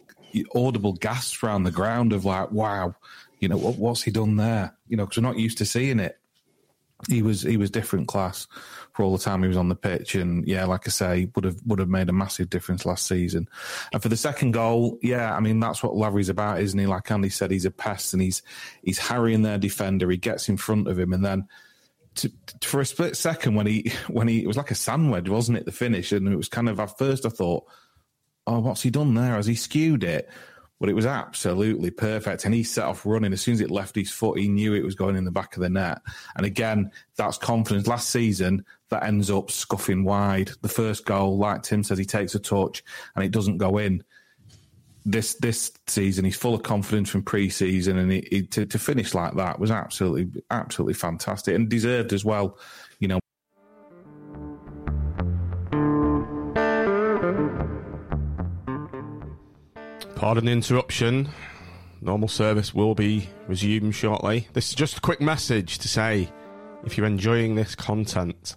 [0.56, 2.96] audible gasps around the ground of like, wow,
[3.40, 4.74] you know what, what's he done there?
[4.88, 6.18] You know, because we're not used to seeing it.
[7.10, 8.48] He was he was different class
[9.02, 11.58] all the time he was on the pitch, and yeah, like I say, would have
[11.66, 13.48] would have made a massive difference last season.
[13.94, 16.86] And for the second goal, yeah, I mean that's what Lavery's about, isn't he?
[16.86, 18.42] Like Andy said, he's a pest, and he's
[18.84, 20.10] he's harrying their defender.
[20.10, 21.48] He gets in front of him, and then
[22.16, 25.30] to, to- for a split second when he when he it was like a sandwich,
[25.30, 25.66] wasn't it?
[25.66, 27.66] The finish, and it was kind of at first I thought,
[28.48, 29.36] oh, what's he done there?
[29.36, 30.30] Has he skewed it?
[30.82, 32.44] But it was absolutely perfect.
[32.44, 33.32] And he set off running.
[33.34, 35.56] As soon as it left his foot, he knew it was going in the back
[35.56, 36.00] of the net.
[36.36, 37.86] And again, that's confidence.
[37.86, 40.50] Last season, that ends up scuffing wide.
[40.64, 42.84] The first goal, like Tim says, he takes a touch
[43.16, 44.04] and it doesn't go in.
[45.06, 49.16] This this season, he's full of confidence from pre-season, and he, he, to, to finish
[49.16, 52.58] like that was absolutely absolutely fantastic and deserved as well.
[60.22, 61.30] Pardon the interruption.
[62.00, 64.48] Normal service will be resumed shortly.
[64.54, 66.30] This is just a quick message to say
[66.84, 68.56] if you're enjoying this content,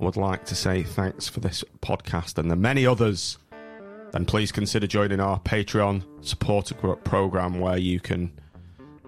[0.00, 3.36] I would like to say thanks for this podcast and the many others.
[4.12, 8.32] Then please consider joining our Patreon supporter program where you can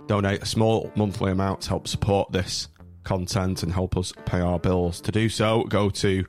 [0.07, 2.69] donate a small monthly amount to help support this
[3.05, 5.01] content and help us pay our bills.
[5.01, 6.27] To do so, go to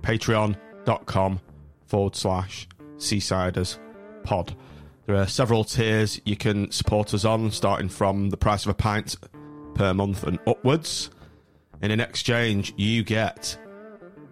[0.00, 1.40] patreon.com
[1.88, 3.76] forward slash seasiders
[4.22, 4.56] pod.
[5.06, 8.74] There are several tiers you can support us on, starting from the price of a
[8.74, 9.16] pint
[9.74, 11.10] per month and upwards.
[11.82, 13.58] And in exchange, you get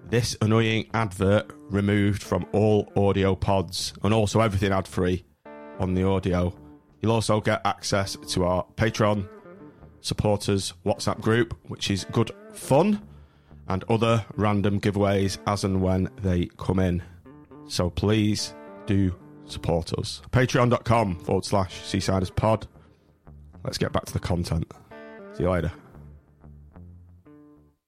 [0.09, 5.25] this annoying advert removed from all audio pods and also everything ad free
[5.79, 6.55] on the audio.
[7.01, 9.29] You'll also get access to our Patreon
[10.01, 13.07] supporters WhatsApp group, which is good fun,
[13.69, 17.03] and other random giveaways as and when they come in.
[17.69, 18.55] So please
[18.87, 19.15] do
[19.53, 20.23] support us.
[20.31, 22.67] Patreon.com forward slash Seasiders Pod.
[23.65, 24.71] Let's get back to the content.
[25.35, 25.71] See you later.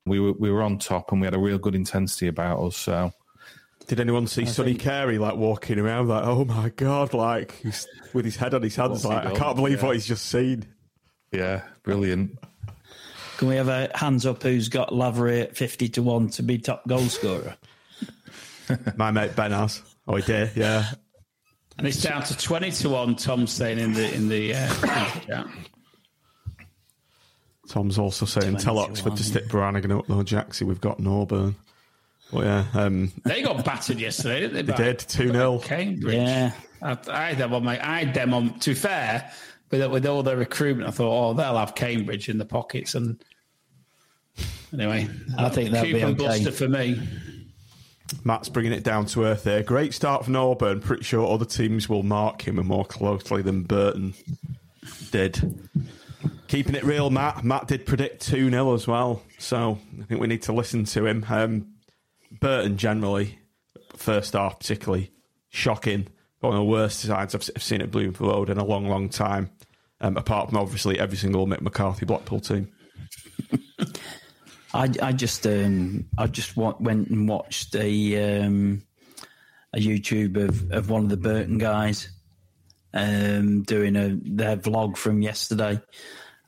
[0.06, 2.76] we were we were on top and we had a real good intensity about us.
[2.76, 3.10] So
[3.86, 8.24] Did anyone see Sonny Carey like walking around like, oh my god, like he's with
[8.24, 9.86] his head on his hands, What's he like I can't believe Yeah.
[9.86, 10.66] what he's just seen.
[11.32, 12.38] yeah, brilliant.
[13.38, 16.56] Can we have a hands up who's got Lavery at 50 to 1 to be
[16.58, 17.56] top goal scorer?
[18.96, 19.82] My mate Ben has.
[20.06, 20.84] Oh, he did, yeah.
[21.78, 23.16] And it's down to twenty to one.
[23.16, 24.68] Tom's saying in the in the, uh,
[25.20, 25.46] chat.
[27.68, 30.62] Tom's also saying tell 21, Oxford to stick Brannigan up though, Jaxie.
[30.62, 31.54] We've got Norburn.
[32.32, 34.62] But yeah, um, They got battered yesterday, didn't they?
[34.62, 35.58] they by did 2 0.
[35.60, 36.14] Cambridge.
[36.14, 36.52] Yeah.
[36.82, 37.78] I, I had them on my.
[37.86, 38.58] I had them on.
[38.60, 39.30] To be fair,
[39.70, 42.94] with with all their recruitment, I thought, oh, they'll have Cambridge in the pockets.
[42.94, 43.22] And
[44.72, 45.08] anyway,
[45.38, 46.26] I think they'll be coupon okay.
[46.26, 47.00] buster for me.
[48.22, 49.62] Matt's bringing it down to earth here.
[49.62, 50.82] Great start for Norburn.
[50.82, 54.14] Pretty sure other teams will mark him more closely than Burton
[55.10, 55.68] did.
[56.48, 57.44] Keeping it real, Matt.
[57.44, 59.22] Matt did predict 2 0 as well.
[59.38, 61.24] So I think we need to listen to him.
[61.28, 61.74] Um,
[62.40, 63.38] Burton generally,
[63.96, 65.10] first half particularly,
[65.48, 66.08] shocking.
[66.40, 69.08] One of the worst sides I've, I've seen at Bloomfield Road in a long, long
[69.08, 69.50] time.
[70.00, 72.70] Um, apart from obviously every single Mick McCarthy Blackpool team.
[74.74, 78.82] I, I just um, I just wa- went and watched a um,
[79.72, 82.08] a YouTube of, of one of the Burton guys
[82.92, 85.80] um, doing a their vlog from yesterday,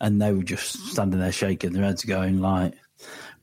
[0.00, 2.74] and they were just standing there shaking their heads, going like,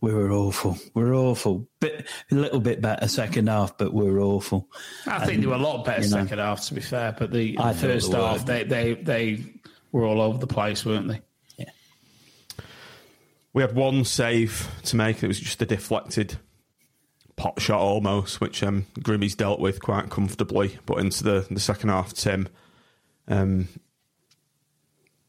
[0.02, 4.70] "We were awful, we're awful." Bit a little bit better second half, but we're awful.
[5.08, 6.24] I think they were a lot better you know.
[6.24, 7.16] second half, to be fair.
[7.18, 9.46] But the, the first they half, they, they they
[9.94, 11.22] were all over the place, weren't they?
[13.54, 15.22] We had one save to make.
[15.24, 16.38] It was just a deflected
[17.36, 20.78] pot shot almost, which um, Grimmy's dealt with quite comfortably.
[20.86, 22.48] But into the, the second half, Tim,
[23.28, 23.68] um,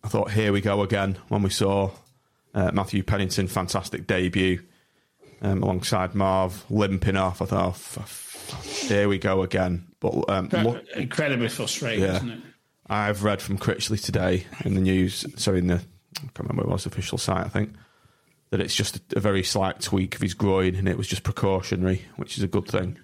[0.03, 1.91] I thought, here we go again when we saw
[2.55, 4.63] uh, Matthew Pennington, fantastic debut
[5.43, 7.43] um, alongside Marv limping off.
[7.43, 9.87] I thought, oh, f- here we go again.
[10.01, 12.17] But um, look, Incredibly frustrating, Yeah.
[12.17, 12.41] isn't it?
[12.87, 16.69] I've read from Critchley today in the news, sorry, in the, I can't remember it
[16.69, 17.71] was, official site, I think,
[18.55, 22.03] that it's just a, very slight tweak of his groin and it was just precautionary,
[22.15, 22.97] which is a good thing.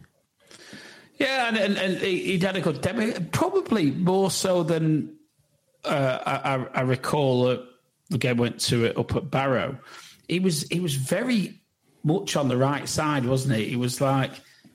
[1.18, 5.16] Yeah, and, and, and he- he'd had a good debut, probably more so than
[5.84, 7.56] uh, I, I- recall uh,
[8.10, 9.76] the game went to it up at Barrow.
[10.28, 11.60] He was he was very
[12.04, 13.64] much on the right side, wasn't he?
[13.70, 14.30] He was like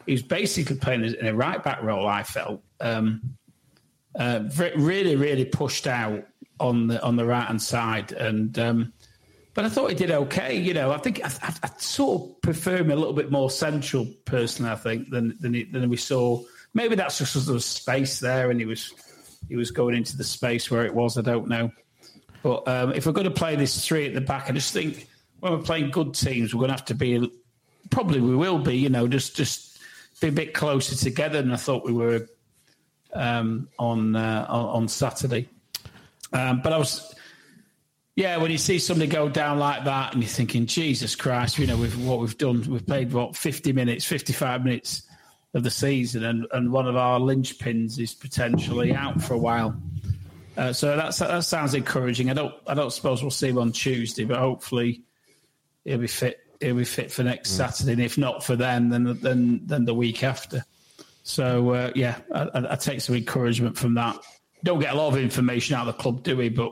[0.06, 2.06] he was basically playing in a right back role.
[2.06, 3.22] I felt um,
[4.20, 4.44] uh,
[4.76, 6.26] really, really pushed out
[6.60, 8.94] on the on the right hand side, and um,
[9.56, 10.56] but I thought he did okay.
[10.56, 13.50] You know, I think I, I, I, sort of prefer him a little bit more
[13.50, 14.72] central, personally.
[14.72, 16.44] I think than than, he, than we saw.
[16.76, 18.94] Maybe that's just because there was space there, and he was
[19.50, 21.18] he was going into the space where it was.
[21.18, 21.72] I don't know,
[22.44, 25.08] but um, if we're going to play this three at the back, I just think
[25.40, 27.32] when we're playing good teams, we're going to have to be
[27.90, 28.78] probably we will be.
[28.78, 29.80] You know, just just
[30.22, 32.28] be a bit closer together than I thought we were
[33.14, 35.50] um, on, uh, on, on Saturday.
[36.34, 37.16] Um, but I was,
[38.16, 41.68] yeah, when you see somebody go down like that, and you're thinking, Jesus Christ, you
[41.68, 45.04] know, with what we've done, we've played what fifty minutes, fifty-five minutes
[45.54, 49.76] of the season, and, and one of our linchpins is potentially out for a while.
[50.58, 52.30] Uh, so that's, that sounds encouraging.
[52.30, 55.02] I don't I don't suppose we'll see him on Tuesday, but hopefully
[55.84, 56.40] he'll be fit.
[56.62, 57.58] He'll be fit for next mm.
[57.58, 60.64] Saturday, and if not for then, then then then the week after.
[61.24, 64.18] So uh, yeah, I, I, take some encouragement from that.
[64.64, 66.50] Don't get a lot of information out of the club, do we?
[66.50, 66.72] But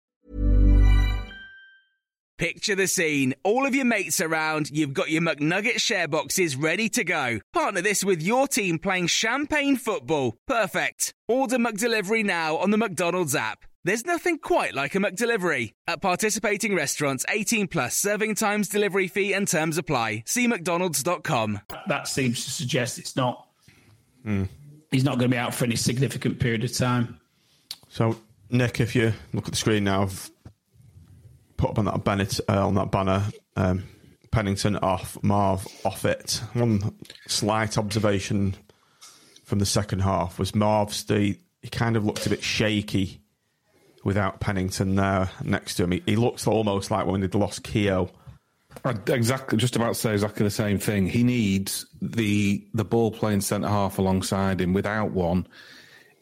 [2.41, 3.35] Picture the scene.
[3.43, 7.39] All of your mates around, you've got your McNugget share boxes ready to go.
[7.53, 10.35] Partner this with your team playing champagne football.
[10.47, 11.13] Perfect.
[11.27, 13.59] Order McDelivery now on the McDonald's app.
[13.83, 15.73] There's nothing quite like a McDelivery.
[15.85, 20.23] At participating restaurants, 18 plus serving times, delivery fee, and terms apply.
[20.25, 21.59] See McDonald's.com.
[21.89, 23.45] That seems to suggest it's not.
[24.25, 24.47] Mm.
[24.89, 27.19] He's not going to be out for any significant period of time.
[27.87, 28.17] So,
[28.49, 30.31] Nick, if you look at the screen now, I've
[31.61, 33.23] put up on that banner, uh, on that banner
[33.55, 33.83] um,
[34.31, 36.41] Pennington off, Marv off it.
[36.53, 36.95] One
[37.27, 38.55] slight observation
[39.43, 43.21] from the second half was Marv's the he kind of looked a bit shaky
[44.03, 45.91] without Pennington there next to him.
[45.91, 48.09] He, he looks almost like when they'd lost Keogh.
[48.83, 51.05] Exactly, just about to say exactly the same thing.
[51.05, 54.73] He needs the the ball playing centre half alongside him.
[54.73, 55.45] Without one,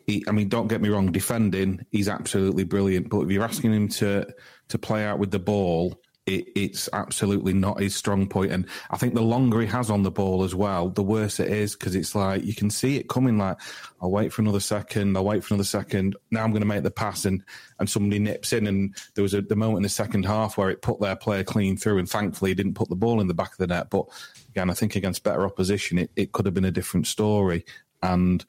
[0.09, 3.09] he, I mean, don't get me wrong, defending he's absolutely brilliant.
[3.09, 4.27] But if you're asking him to
[4.69, 8.51] to play out with the ball, it, it's absolutely not his strong point.
[8.51, 11.49] And I think the longer he has on the ball as well, the worse it
[11.49, 13.37] is because it's like you can see it coming.
[13.37, 13.57] Like
[14.01, 16.15] I'll wait for another second, I'll wait for another second.
[16.31, 17.43] Now I'm going to make the pass, and
[17.79, 18.67] and somebody nips in.
[18.67, 21.43] And there was a the moment in the second half where it put their player
[21.43, 23.89] clean through, and thankfully he didn't put the ball in the back of the net.
[23.89, 24.05] But
[24.49, 27.65] again, I think against better opposition, it, it could have been a different story.
[28.01, 28.45] And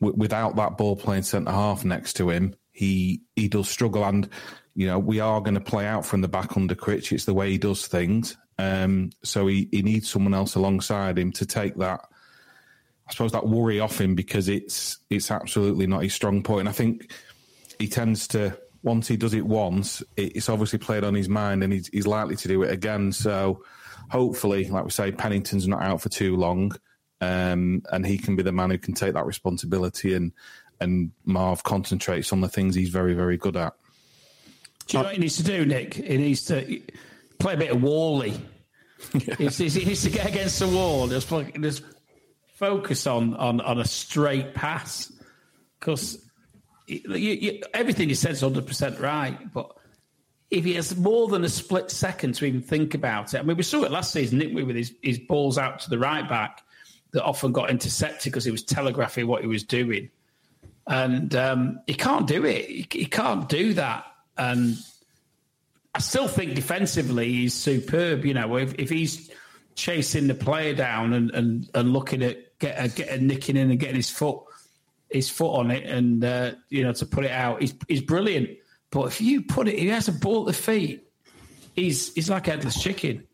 [0.00, 4.28] w- without that ball playing centre half next to him, he he does struggle and
[4.76, 7.10] you know, we are going to play out from the back under Critch.
[7.10, 8.36] It's the way he does things.
[8.58, 12.00] Um, so he, he needs someone else alongside him to take that,
[13.08, 16.60] I suppose, that worry off him because it's it's absolutely not his strong point.
[16.60, 17.10] And I think
[17.78, 21.72] he tends to, once he does it once, it's obviously played on his mind and
[21.72, 23.12] he's, he's likely to do it again.
[23.12, 23.64] So
[24.10, 26.72] hopefully, like we say, Pennington's not out for too long.
[27.20, 30.32] Um, and he can be the man who can take that responsibility and
[30.80, 33.74] and Marv concentrates on the things he's very, very good at.
[34.86, 35.94] Do you know what he needs to do, Nick?
[35.94, 36.82] He needs to
[37.38, 38.40] play a bit of Wally.
[39.12, 39.34] Yeah.
[39.38, 39.44] He,
[39.84, 41.08] needs to get against the wall.
[41.08, 41.82] Just, just
[42.54, 45.12] focus on, on, on a straight pass.
[45.78, 46.24] Because
[47.74, 49.52] everything he says is 100% right.
[49.52, 49.76] But
[50.50, 53.56] if he has more than a split second to even think about it, I mean,
[53.56, 56.28] we saw it last season, didn't we, with his, his balls out to the right
[56.28, 56.62] back
[57.16, 60.10] that often got intercepted because he was telegraphing what he was doing.
[60.86, 62.66] And um, he can't do it.
[62.66, 64.06] He, he can't do that
[64.38, 64.76] and
[65.94, 68.26] I still think defensively he's superb.
[68.26, 69.30] You know, if, if he's
[69.74, 73.80] chasing the player down and, and, and looking at get a, get nicking in and
[73.80, 74.40] getting his foot
[75.08, 78.50] his foot on it and uh, you know to put it out, he's he's brilliant.
[78.90, 81.08] But if you put it, he has a ball at the feet.
[81.74, 83.26] He's he's like headless chicken,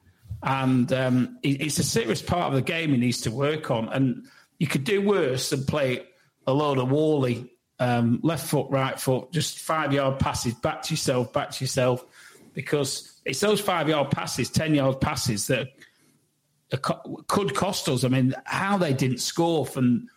[0.43, 3.88] and um, it's a serious part of the game he needs to work on.
[3.88, 4.26] And
[4.59, 6.05] you could do worse than play
[6.47, 10.95] a load of Wally um, left foot, right foot, just five yard passes back to
[10.95, 12.05] yourself, back to yourself,
[12.55, 15.68] because it's those five yard passes, 10 yard passes that
[16.80, 18.05] could cost us.
[18.05, 20.09] I mean, how they didn't score from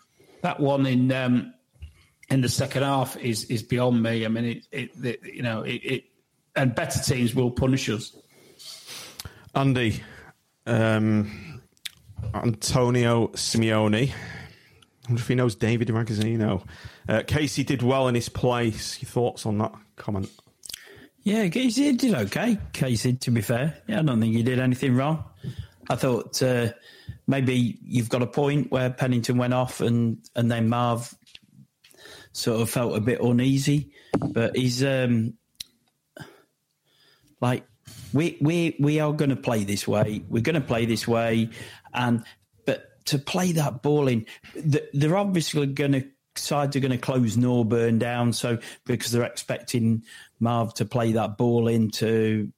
[0.41, 1.53] that one in um,
[2.29, 4.25] in the second half is is beyond me.
[4.25, 6.03] I mean, it, it, it you know, it, it,
[6.55, 8.15] and better teams will punish us.
[9.53, 10.01] Andy,
[10.65, 11.61] um,
[12.33, 14.09] Antonio Simeone.
[14.09, 16.65] I wonder if he knows David Ragazzino.
[17.07, 19.01] Uh, Casey did well in his place.
[19.01, 20.29] Your thoughts on that comment?
[21.23, 22.57] Yeah, Casey did okay.
[22.73, 25.23] Casey, to be fair, yeah, I don't think he did anything wrong.
[25.89, 26.69] I thought uh,
[27.27, 31.13] maybe you've got a point where Pennington went off and and then Marv
[32.31, 35.33] sort of felt a bit uneasy, but he's um,
[37.41, 37.65] like
[38.15, 40.23] we we we are going to play this way.
[40.29, 41.49] We're going to play this way,
[41.93, 42.23] and
[42.65, 46.07] but to play that ball in, they're obviously going to
[46.37, 48.31] sides are going to close Norburn down.
[48.31, 50.03] So because they're expecting
[50.39, 52.51] Marv to play that ball into,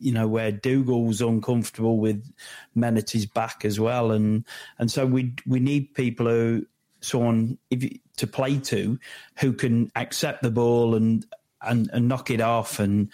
[0.00, 2.28] you know, where Dougall's uncomfortable with
[2.74, 4.44] Menety's back as well, and
[4.80, 6.66] and so we we need people who
[7.00, 8.98] someone if you, to play to
[9.38, 11.24] who can accept the ball and
[11.62, 13.10] and, and knock it off and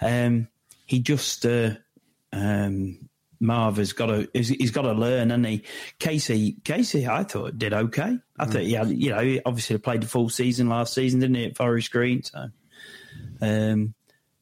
[0.00, 0.48] um,
[0.86, 1.70] he just uh,
[2.32, 3.08] um,
[3.40, 5.64] Marv has got to he's got to learn, and he
[5.98, 8.18] Casey Casey I thought did okay.
[8.38, 8.52] I mm.
[8.52, 11.56] thought had you know he obviously played the full season last season, didn't he at
[11.56, 12.22] Forest Green?
[12.22, 12.48] So
[13.40, 13.94] um,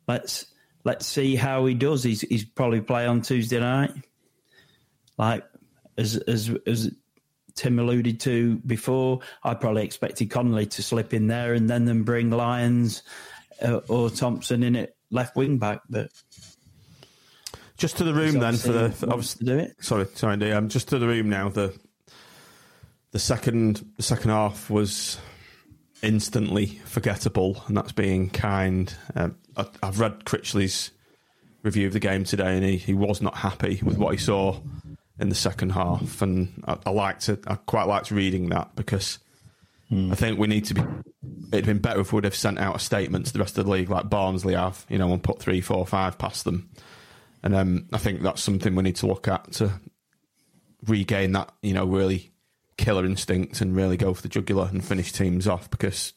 [0.07, 0.47] let's
[0.85, 2.03] let's see how he does.
[2.03, 3.93] He's he's probably play on Tuesday night,
[5.17, 5.45] like
[5.97, 6.91] as as as
[7.55, 9.21] Tim alluded to before.
[9.43, 13.03] I probably expected Connolly to slip in there and then then bring Lyons
[13.63, 16.11] uh, or Thompson in it left wing back, but
[17.83, 19.75] just to the room then for the for obviously, do it.
[19.81, 20.53] Sorry, sorry, Andy.
[20.53, 21.49] Um, just to the room now.
[21.49, 21.77] The
[23.11, 25.19] the second the second half was
[26.01, 28.95] instantly forgettable, and that's being kind.
[29.17, 30.93] Um, I, have read Critchley's
[31.65, 34.61] review of the game today, and he, he was not happy with what he saw
[35.19, 37.43] in the second half, and I, I liked it.
[37.49, 39.19] I quite liked reading that because
[39.91, 40.13] mm.
[40.13, 40.83] I think we need to be.
[41.53, 43.65] It'd been better if we would have sent out a statement to the rest of
[43.65, 46.71] the league, like Barnsley have, you know, and put three, four, five past them
[47.43, 49.73] and um, I think that's something we need to look at to
[50.87, 52.33] regain that, you know, really
[52.77, 56.13] killer instinct and really go for the jugular and finish teams off because,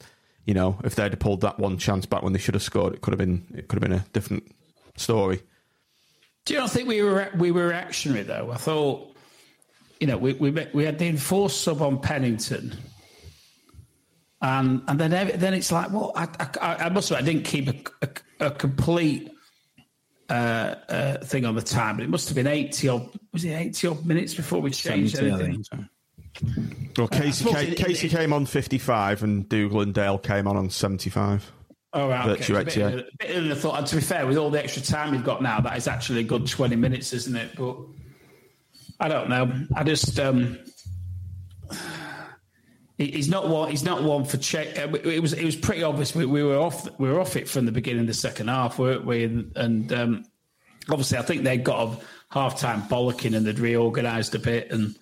[0.45, 2.93] you know, if they'd have pulled that one chance back when they should have scored,
[2.93, 4.55] it could have been it could have been a different
[4.97, 5.41] story.
[6.45, 8.51] Do you not think we were we were reactionary though?
[8.51, 9.15] I thought,
[9.99, 12.77] you know, we we we had the enforced sub on Pennington,
[14.41, 16.27] and and then then it's like, well, I
[16.61, 18.07] I, I must have I didn't keep a,
[18.39, 19.34] a, a complete
[20.29, 23.53] uh, uh, thing on the time, but it must have been 80 or was it
[23.53, 25.89] 80 odd minutes before we changed 70, anything.
[26.97, 31.51] Well, Casey, came, Casey came on 55 and Dougall and Dale came on on 75.
[31.93, 32.53] Oh, right, okay.
[32.53, 33.77] a bit, a bit in the thought.
[33.77, 36.19] And to be fair, with all the extra time you've got now, that is actually
[36.19, 37.55] a good 20 minutes, isn't it?
[37.55, 37.77] But
[38.99, 39.65] I don't know.
[39.75, 40.19] I just.
[40.19, 40.59] Um,
[42.97, 43.69] he's not one.
[43.69, 44.77] He's not one for check.
[44.77, 45.33] Uh, it was.
[45.33, 46.15] It was pretty obvious.
[46.15, 46.87] We, we, were off.
[46.99, 49.23] We were off it from the beginning of the second half, weren't we?
[49.25, 50.25] And, and um,
[50.89, 54.95] obviously, I think they got a half time bollocking and they'd reorganised a bit and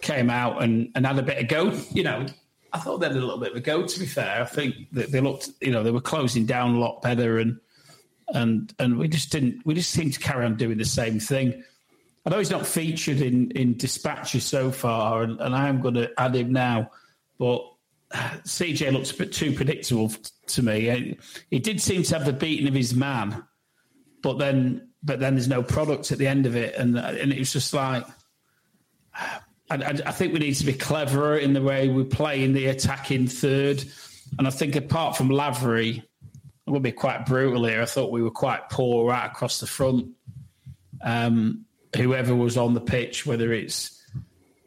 [0.00, 1.78] came out and, and had a bit of go.
[1.92, 2.26] You know,
[2.72, 3.86] I thought they had a little bit of a go.
[3.86, 5.50] To be fair, I think that they looked.
[5.60, 7.58] You know, they were closing down a lot better and
[8.28, 9.64] and and we just didn't.
[9.64, 11.62] We just seemed to carry on doing the same thing.
[12.24, 15.94] I know he's not featured in in dispatches so far, and, and I am going
[15.94, 16.90] to add him now
[17.38, 17.64] but
[18.12, 20.12] CJ looks a bit too predictable
[20.48, 21.18] to me.
[21.50, 23.44] He did seem to have the beating of his man,
[24.22, 27.38] but then but then there's no product at the end of it, and and it
[27.38, 28.04] was just like.
[29.68, 32.66] I, I think we need to be cleverer in the way we play in the
[32.66, 33.82] attacking third,
[34.38, 36.04] and I think apart from Lavery,
[36.66, 37.82] I'm going to be quite brutal here.
[37.82, 40.10] I thought we were quite poor right across the front.
[41.02, 41.64] Um,
[41.96, 43.95] whoever was on the pitch, whether it's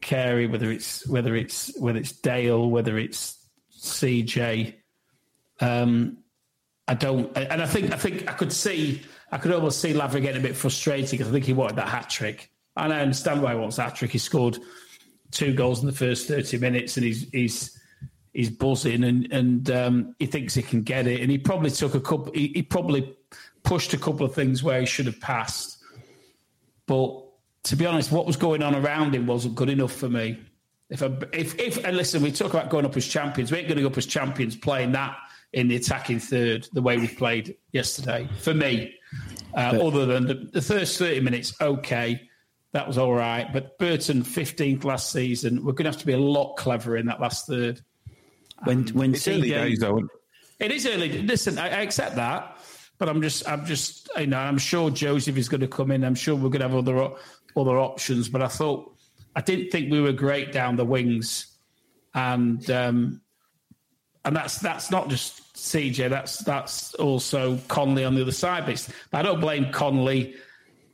[0.01, 3.37] Carey, whether it's whether it's whether it's Dale, whether it's
[3.77, 4.75] CJ.
[5.59, 6.17] Um,
[6.87, 10.21] I don't, and I think I think I could see I could almost see Lavery
[10.21, 13.41] getting a bit frustrated because I think he wanted that hat trick, and I understand
[13.41, 14.11] why he wants that trick.
[14.11, 14.57] He scored
[15.31, 17.79] two goals in the first thirty minutes, and he's he's
[18.33, 21.93] he's buzzing, and and um, he thinks he can get it, and he probably took
[21.93, 22.31] a couple.
[22.33, 23.15] He, he probably
[23.63, 25.77] pushed a couple of things where he should have passed,
[26.87, 27.28] but
[27.69, 30.39] to be honest, what was going on around him wasn't good enough for me.
[30.89, 33.51] If, I, if, if, and listen, we talk about going up as champions.
[33.51, 35.15] We ain't going to go up as champions playing that
[35.53, 38.27] in the attacking third the way we played yesterday.
[38.39, 38.95] For me,
[39.53, 42.27] uh, but, other than the, the, first thirty minutes, okay,
[42.71, 43.51] that was all right.
[43.53, 47.05] But Burton, fifteenth last season, we're going to have to be a lot cleverer in
[47.05, 47.81] that last third.
[48.63, 50.01] When when it's early days, though.
[50.59, 51.21] It is early.
[51.21, 52.57] Listen, I, I accept that.
[52.97, 56.03] But I'm just, I'm just, you know, I'm sure Joseph is going to come in.
[56.03, 57.11] I'm sure we're going to have other
[57.55, 58.29] other options.
[58.29, 58.95] But I thought
[59.35, 61.47] I didn't think we were great down the wings,
[62.13, 63.21] and um,
[64.25, 66.09] and that's that's not just CJ.
[66.09, 68.65] That's that's also Connolly on the other side.
[68.65, 70.35] But I don't blame Connolly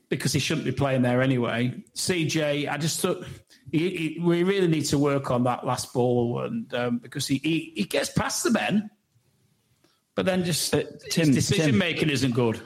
[0.09, 1.73] because he shouldn't be playing there anyway.
[1.95, 3.25] CJ, I just thought
[3.71, 7.39] he, he, we really need to work on that last ball, and um, because he,
[7.43, 8.89] he, he gets past the men,
[10.13, 12.61] but then just But Tim- decision Tim- making isn't good.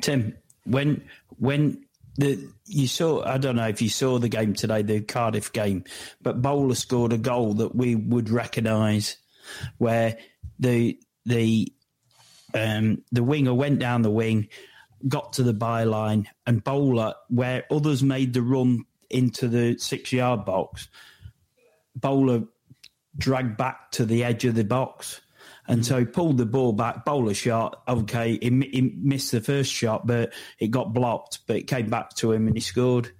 [0.00, 1.04] Tim, when
[1.38, 1.84] when
[2.18, 5.84] the you saw, I don't know if you saw the game today, the Cardiff game,
[6.20, 9.16] but Bowler scored a goal that we would recognise,
[9.78, 10.18] where
[10.58, 11.72] the the
[12.52, 14.48] um, the winger went down the wing,
[15.06, 20.44] got to the byline, and Bowler, where others made the run into the six yard
[20.44, 20.88] box,
[21.94, 22.42] Bowler
[23.16, 25.20] dragged back to the edge of the box.
[25.68, 27.82] And so he pulled the ball back, Bowler shot.
[27.86, 31.40] Okay, he, he missed the first shot, but it got blocked.
[31.46, 33.12] But it came back to him and he scored.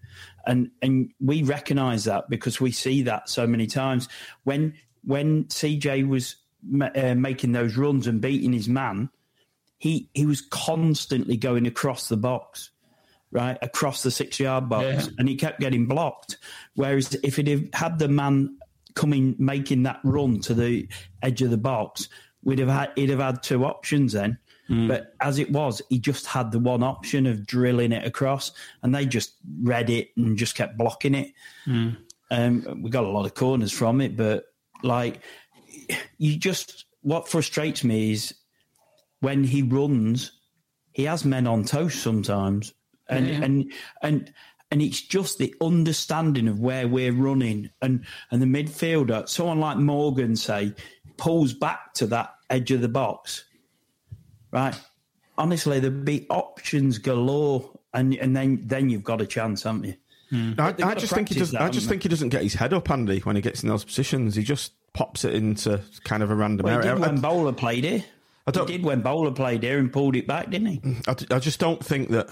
[0.46, 4.08] And and we recognise that because we see that so many times.
[4.44, 4.74] When
[5.04, 9.10] when CJ was ma- uh, making those runs and beating his man,
[9.76, 12.70] he he was constantly going across the box,
[13.30, 15.12] right across the six yard box, Yeah.
[15.18, 16.38] and he kept getting blocked.
[16.76, 18.56] Whereas if he'd have had the man
[18.94, 20.88] coming making that run to the
[21.22, 22.08] edge of the box,
[22.42, 24.38] we'd have had he'd have had two options then.
[24.70, 28.94] But as it was, he just had the one option of drilling it across, and
[28.94, 29.32] they just
[29.62, 31.32] read it and just kept blocking it.
[32.30, 34.44] Um, we got a lot of corners from it, but
[34.82, 35.20] like
[36.18, 38.34] you just what frustrates me is
[39.20, 40.32] when he runs,
[40.92, 42.74] he has men on toast sometimes,
[43.08, 43.40] and Yeah.
[43.42, 43.72] and
[44.02, 44.32] and
[44.70, 49.78] and it's just the understanding of where we're running, and and the midfielder, someone like
[49.78, 50.74] Morgan, say,
[51.18, 53.44] pulls back to that edge of the box,
[54.50, 54.74] right?
[55.36, 59.94] Honestly, there'd be options galore, and and then then you've got a chance, haven't you?
[60.30, 60.52] Hmm.
[60.58, 61.50] I, I just think he practice does.
[61.52, 63.62] that, I haven't just think he doesn't get his head up, Andy, when he gets
[63.62, 64.34] in those positions.
[64.34, 66.96] He just pops it into kind of a random Well, he area.
[66.98, 68.04] did I- when Bowler played here.
[68.46, 70.78] I don't- he did when Bowler played here and pulled it back, didn't he?
[70.80, 72.28] Mm, I, I just don't think that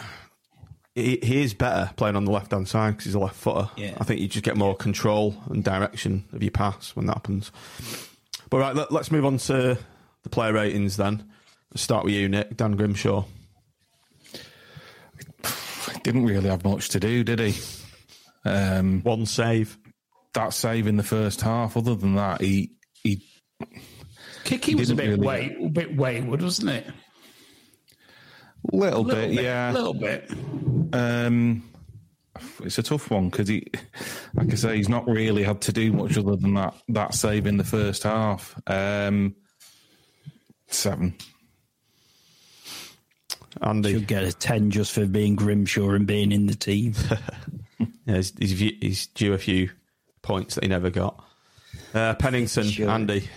[0.94, 3.68] he, he is better playing on the left hand side because he's a left footer.
[3.76, 3.96] Yeah.
[4.00, 7.52] I think you just get more control and direction of your pass when that happens.
[8.56, 9.76] But right, let, us move on to
[10.22, 11.30] the player ratings then.
[11.74, 12.56] Let's start with you, Nick.
[12.56, 13.26] Dan Grimshaw.
[16.02, 17.54] Didn't really have much to do, did he?
[18.46, 19.76] Um, One save.
[20.32, 21.76] that save in the first half.
[21.76, 23.26] Other than that, he he
[24.44, 26.86] Kicky was a bit really- way, a bit wayward, wasn't it?
[28.72, 29.70] little, Little bit, bit, yeah.
[29.70, 30.30] a little bit.
[30.94, 31.62] Um,
[32.62, 33.66] it's a tough one because he,
[34.34, 37.46] like I say, he's not really had to do much other than that that save
[37.46, 38.60] in the first half.
[38.66, 39.34] Um,
[40.68, 41.14] seven.
[43.62, 43.94] Andy.
[43.94, 46.94] Should get a 10 just for being Grimshaw and being in the team.
[48.06, 49.68] Yeah, he's, he's, he's due a few
[50.22, 51.24] points that he never got.
[51.92, 52.88] Uh, Pennington, Sure.
[52.88, 53.28] Andy.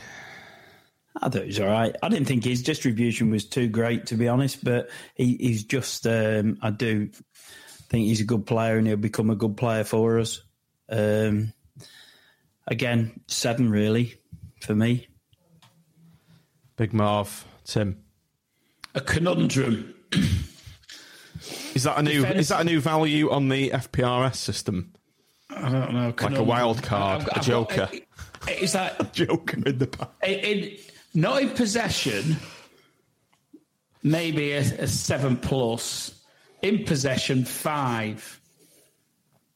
[1.19, 1.95] I thought he was all right.
[2.03, 6.05] I didn't think his distribution was too great, to be honest, but he, he's just,
[6.05, 7.09] um, I do
[7.89, 10.41] think he's a good player and he'll become a good player for us.
[10.89, 11.53] Um,
[12.67, 14.15] again, seven really
[14.61, 15.07] for me.
[16.77, 17.97] Big Marv, Tim.
[18.95, 19.93] A conundrum.
[21.75, 22.21] Is that a new?
[22.21, 24.93] Defence- Is that a new value on the FPRS system?
[25.49, 26.13] I don't know.
[26.21, 27.89] Like a wild card, I've- a I've got- joker.
[28.61, 30.09] is that Joker in the back.
[30.23, 30.77] in, in
[31.13, 32.37] not in possession?
[34.03, 36.13] Maybe a, a seven plus.
[36.61, 38.39] In possession, five.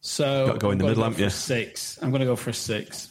[0.01, 1.30] So Gotta go in the middle, gonna haven't go you?
[1.30, 1.99] for a Six.
[2.01, 3.10] I'm going to go for a six.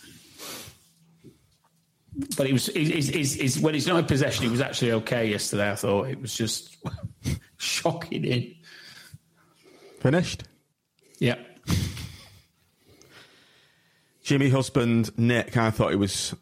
[2.37, 5.31] But it was he's, he's, he's, when he's not in possession, he was actually okay
[5.31, 5.71] yesterday.
[5.71, 6.77] I thought it was just
[7.57, 8.25] shocking.
[8.25, 8.55] In
[10.01, 10.45] Finished.
[11.21, 11.37] yeah,
[14.23, 15.57] Jimmy Husband Nick.
[15.57, 16.35] I thought he was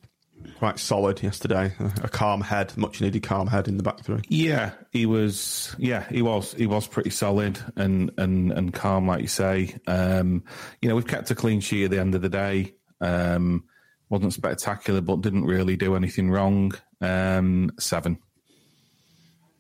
[0.60, 1.72] quite solid yesterday.
[2.02, 4.20] A calm head, much needed calm head in the back three.
[4.28, 5.74] Yeah, he was.
[5.78, 6.52] Yeah, he was.
[6.52, 9.74] He was pretty solid and and and calm, like you say.
[9.86, 10.44] Um,
[10.82, 12.74] you know, we've kept a clean sheet at the end of the day.
[13.00, 13.64] Um,
[14.10, 16.74] wasn't spectacular, but didn't really do anything wrong.
[17.00, 18.18] Um, seven.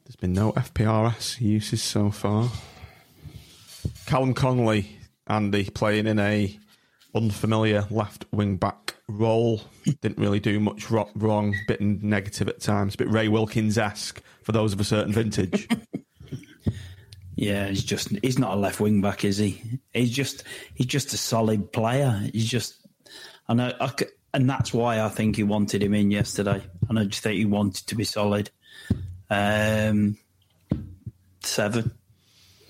[0.04, 2.50] There's been no FPRS uses so far.
[4.04, 6.58] Callum Connolly, Andy, playing in a
[7.14, 9.62] unfamiliar left wing back role.
[10.00, 11.54] Didn't really do much ro- wrong.
[11.66, 12.96] Bit negative at times.
[12.96, 15.68] Bit Ray Wilkins esque for those of a certain vintage.
[17.36, 19.62] Yeah, he's just he's not a left wing back, is he?
[19.94, 20.44] He's just
[20.74, 22.28] he's just a solid player.
[22.34, 22.86] He's just
[23.48, 24.04] and I know I c
[24.34, 26.62] and that's why I think he wanted him in yesterday.
[26.90, 28.50] And I just think he wanted to be solid.
[29.30, 30.18] Um,
[31.42, 31.92] seven.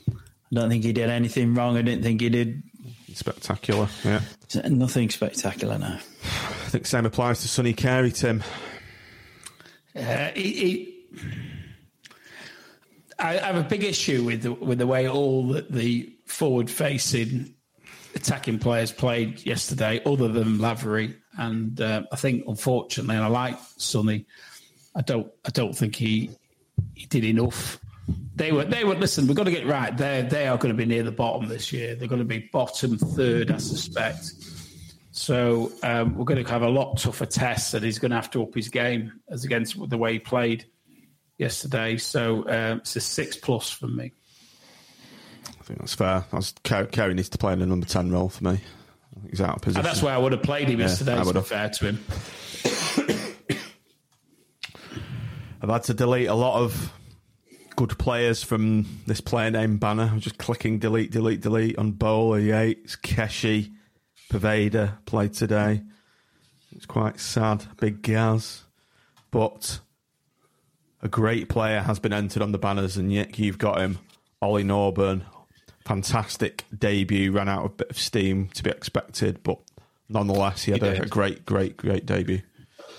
[0.09, 0.15] I
[0.53, 1.77] don't think he did anything wrong.
[1.77, 2.63] I didn't think he did
[3.15, 3.89] Spectacular.
[4.05, 4.21] Yeah.
[4.69, 5.79] nothing spectacular.
[5.79, 8.43] Now, I think same applies to Sonny Carey, Tim.
[9.97, 11.05] Uh, he, he,
[13.19, 17.55] I have a big issue with the, with the way all the, the forward facing
[18.15, 21.17] attacking players played yesterday, other than Lavery.
[21.37, 24.27] And uh, I think, unfortunately, and I like Sonny.
[24.95, 25.31] I don't.
[25.45, 26.31] I don't think he
[26.95, 27.79] he did enough.
[28.37, 28.65] They were.
[28.65, 28.95] They were.
[28.95, 29.97] Listen, we've got to get right.
[29.97, 31.95] They they are going to be near the bottom this year.
[31.95, 34.33] They're going to be bottom third, I suspect.
[35.13, 38.31] So um, we're going to have a lot tougher tests, and he's going to have
[38.31, 40.65] to up his game as against the way he played
[41.37, 41.97] yesterday.
[41.97, 44.13] So um, it's a six plus for me.
[45.47, 46.25] I think that's fair.
[46.33, 48.61] That's, Carey needs to play in a number 10 role for me.
[49.29, 49.81] He's out of position.
[49.81, 51.47] And that's where I would have played him Yeah, yesterday, I would have.
[51.47, 52.05] fair to him.
[55.63, 56.93] I've had to delete a lot of
[57.81, 60.03] good players from this player name banner.
[60.03, 63.73] I'm just clicking delete, delete, delete on Bowler, Yates, Keshi,
[64.31, 65.81] Pervader played today.
[66.77, 67.65] It's quite sad.
[67.79, 68.65] Big Gaz.
[69.31, 69.81] But
[71.01, 73.99] a great player has been entered on the banners, and yet you've got him.
[74.43, 75.23] Ollie Norburn.
[75.87, 79.59] Fantastic debut, ran out of a bit of steam to be expected, but
[80.07, 82.43] nonetheless, he had He a, a great, great, great debut.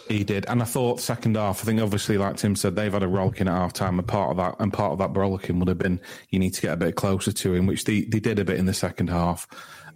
[0.08, 1.62] He did, and I thought second half.
[1.62, 4.32] I think obviously, like Tim said, they've had a rollicking at half time, and part
[4.32, 6.78] of that and part of that rollicking would have been you need to get a
[6.78, 9.48] bit closer to him, which they, they did a bit in the second half.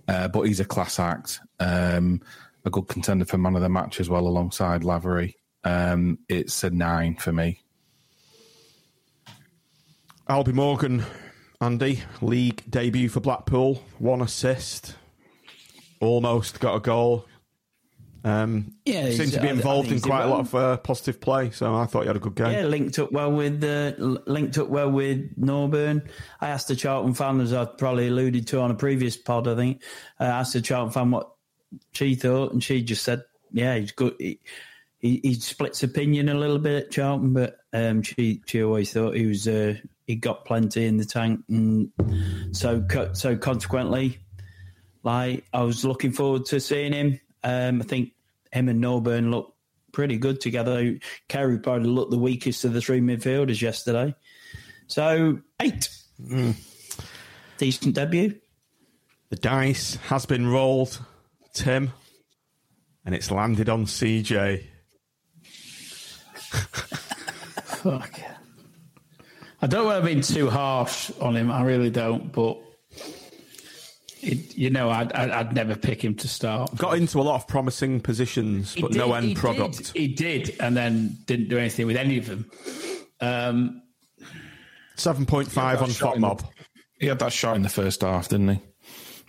[0.08, 2.22] Uh, but he's a class act, um,
[2.64, 5.36] a good contender for man of the match as well, alongside Lavery.
[5.64, 7.64] Um, it's a nine for me.
[10.30, 11.04] Albie Morgan,
[11.62, 14.96] Andy, league debut for Blackpool, one assist,
[16.00, 17.26] almost got a goal.
[18.26, 21.76] Um, Yeah, seemed to be involved in quite a lot of uh, positive play, so
[21.76, 22.52] I thought he had a good game.
[22.52, 23.94] Yeah, linked up well with uh,
[24.26, 26.10] linked up well with Norburn.
[26.42, 29.48] I asked the Charlton fan, as I probably alluded to on a previous pod.
[29.48, 29.84] I think
[30.20, 31.30] I asked the Charlton fan what
[31.94, 33.22] she thought, and she just said,
[33.52, 34.40] "Yeah, he's good." He,
[34.98, 39.16] he, he splits opinion a little bit at Charlton, but um, she she always thought
[39.16, 39.76] he was uh,
[40.08, 41.92] he got plenty in the tank, and
[42.54, 44.18] so so consequently,
[45.04, 47.20] like I was looking forward to seeing him.
[47.46, 48.14] Um, I think
[48.52, 49.54] him and Norburn look
[49.94, 50.98] pretty good together.
[51.30, 54.16] Carey probably looked the weakest of the three midfielders yesterday.
[54.88, 55.90] So eight,
[57.58, 58.36] decent debut.
[59.30, 61.00] The dice has been rolled,
[61.54, 61.92] Tim,
[63.06, 64.64] and it's landed on CJ.
[67.64, 68.20] Fuck.
[69.62, 71.52] I don't want to be too harsh on him.
[71.52, 72.32] I really don't.
[72.32, 72.58] But
[74.26, 76.76] it, you know, I'd, I'd, I'd never pick him to start.
[76.78, 79.78] Got into a lot of promising positions, He but did- no end he product.
[79.78, 82.50] Did, he did, and then didn't do anything with any of them.
[83.22, 83.82] Um,
[84.98, 86.44] 7.5 on shot Fop in the- Mob.
[87.00, 88.60] He had that shot in the first half, didn't he?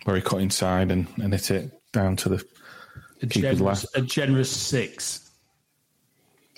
[0.04, 2.44] Where he cut inside and, and hit it down to the
[3.22, 3.96] a, keeper's generous, left.
[3.96, 5.28] a generous six.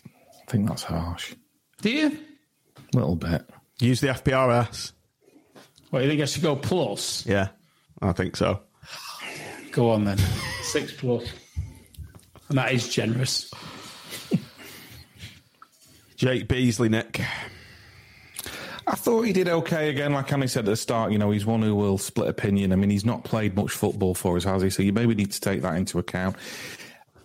[0.06, 1.34] I think that's harsh.
[1.80, 2.18] Do you?
[2.92, 3.42] A little bit.
[3.80, 4.92] Use the FPRS.
[5.90, 7.24] Well, you think I should go plus?
[7.24, 7.48] Yeah,
[8.00, 8.60] I think so.
[9.72, 10.18] Go on then.
[10.62, 11.24] Six plus.
[12.48, 13.52] And that is generous.
[16.16, 17.20] Jake Beesley, Nick.
[18.86, 20.14] I thought he did okay again.
[20.14, 22.72] Like Annie said at the start, you know, he's one who will split opinion.
[22.72, 24.70] I mean, he's not played much football for us, has he?
[24.70, 26.36] So you maybe need to take that into account.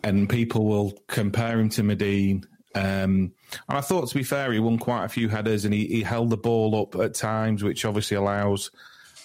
[0.03, 2.43] And people will compare him to Madine.
[2.75, 3.31] Um,
[3.69, 6.03] and I thought, to be fair, he won quite a few headers and he, he
[6.03, 8.69] held the ball up at times, which obviously allows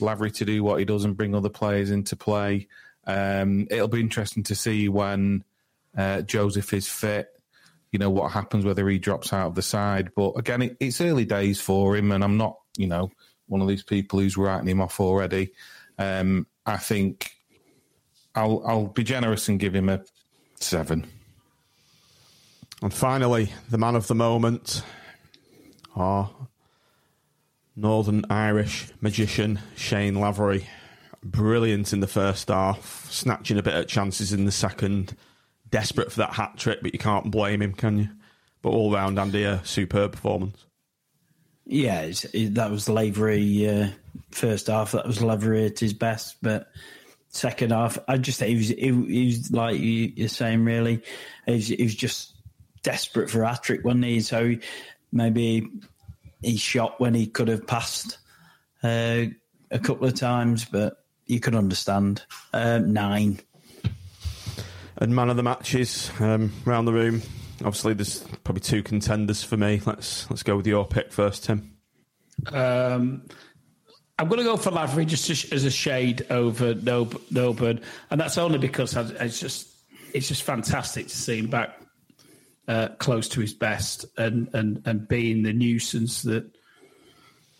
[0.00, 2.68] Lavery to do what he does and bring other players into play.
[3.06, 5.44] Um, it'll be interesting to see when
[5.96, 7.28] uh, Joseph is fit
[7.90, 10.12] you know what happens whether he drops out of the side.
[10.14, 13.10] But again, it, it's early days for him, and I'm not, you know,
[13.46, 15.52] one of these people who's writing him off already.
[15.98, 17.32] Um, I think
[18.34, 20.02] I'll I'll be generous and give him a
[20.56, 21.06] seven.
[22.82, 24.82] And finally, the man of the moment,
[25.96, 26.30] our
[27.78, 30.66] Northern Irish magician, Shayne Lavery.
[31.22, 35.16] Brilliant in the first half, snatching a bit of chances in the second.
[35.70, 38.08] Desperate for that hat trick, but you can't blame him, can you?
[38.62, 40.64] But all round, Andy, a superb performance.
[41.66, 43.88] Yeah, it, that was Lavery uh,
[44.30, 44.92] first half.
[44.92, 46.68] That was Lavery at his best, but
[47.28, 51.02] second half, I just think he was, he, he was like you, you're saying, really,
[51.46, 52.34] he was, he was just
[52.82, 54.20] desperate for a hat trick, wasn't he?
[54.20, 54.54] So
[55.12, 55.68] maybe
[56.42, 58.18] he shot when he could have passed
[58.82, 59.24] uh,
[59.70, 62.22] a couple of times, but you could understand.
[62.52, 63.40] Um, nine.
[64.96, 67.22] And man of the matches um, round the room.
[67.60, 69.80] Obviously, there's probably two contenders for me.
[69.84, 71.76] Let's let's go with your pick first, Tim.
[72.52, 73.24] Um,
[74.18, 78.20] I'm going to go for Lavery just to as a shade over Nob- Norburn, and
[78.20, 79.68] that's only because I, it's just
[80.14, 81.80] it's just fantastic to see him back
[82.68, 86.44] uh, close to his best and, and, and being the nuisance that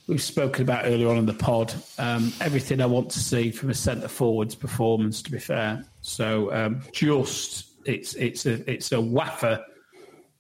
[0.07, 1.73] we've spoken about earlier on in the pod.
[1.99, 5.85] Um, everything I want to see from a centre forward's performance, to be fair.
[6.03, 9.65] So um, just it's it's a it's a waffer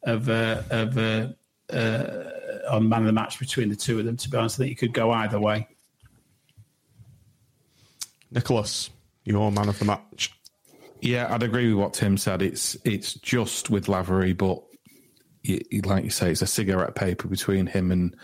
[0.02, 1.28] of uh, of uh,
[1.72, 2.24] uh,
[2.70, 4.16] on man of the match between the two of them.
[4.16, 5.68] To be honest, I think you could go either way.
[8.30, 8.90] Nicholas,
[9.24, 10.37] your man of the match.
[11.00, 12.42] Yeah, I'd agree with what Tim said.
[12.42, 14.62] It's it's just with Lavery, but
[15.84, 18.14] like you say, it's a cigarette paper between him and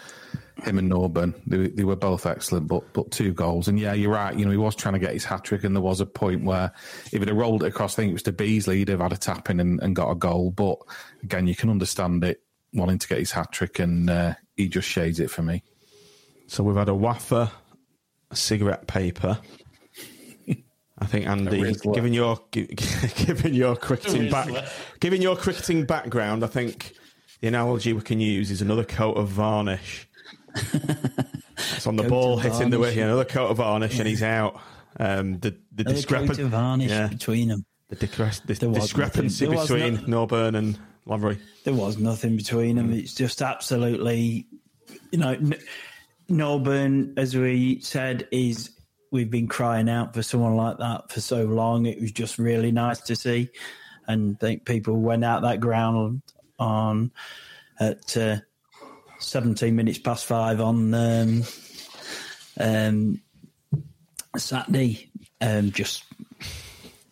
[0.62, 1.34] him and Norburn.
[1.46, 3.68] They, they were both excellent, but but two goals.
[3.68, 4.36] And yeah, you're right.
[4.36, 6.44] You know, he was trying to get his hat trick, and there was a point
[6.44, 6.72] where
[7.12, 9.12] if he'd have rolled it across, I think it was to Beesley, he'd have had
[9.12, 10.50] a tap in and, and got a goal.
[10.50, 10.78] But
[11.22, 14.88] again, you can understand it wanting to get his hat trick, and uh, he just
[14.88, 15.62] shades it for me.
[16.46, 17.50] So we've had a wafer,
[18.30, 19.38] a cigarette paper.
[20.99, 24.49] I think Andy, given your given your cricketing back,
[25.01, 26.92] given your cricketing background, I think
[27.40, 30.09] the analogy we can use is another coat of varnish.
[30.55, 32.97] it's on the Coat ball of hitting the varnish.
[32.97, 34.61] way, another coat of varnish, and he's out.
[35.01, 37.64] Um, the the discrepancy of varnish yeah, between them.
[37.88, 39.51] the, discre- the discrepancy nothing.
[39.51, 40.09] There was between nothing.
[40.09, 41.38] Norburn and Lavery.
[41.64, 42.92] There was nothing between them.
[42.92, 44.47] It's just absolutely,
[45.11, 45.57] you know, N-
[46.30, 48.70] Norburn, as we said, is
[49.14, 51.86] we've been crying out for someone like that for so long.
[51.86, 53.48] It was just really nice to see,
[54.08, 56.20] and I think people went out that ground
[56.58, 57.12] on
[57.78, 58.38] at uh,
[59.20, 61.42] 17 minutes past five on um,
[62.58, 63.20] um,
[64.36, 65.10] Saturday,
[65.40, 66.02] um, just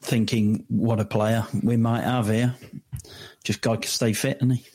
[0.00, 2.56] thinking what a player we might have here.
[3.44, 4.66] Just got to stay fit, and he.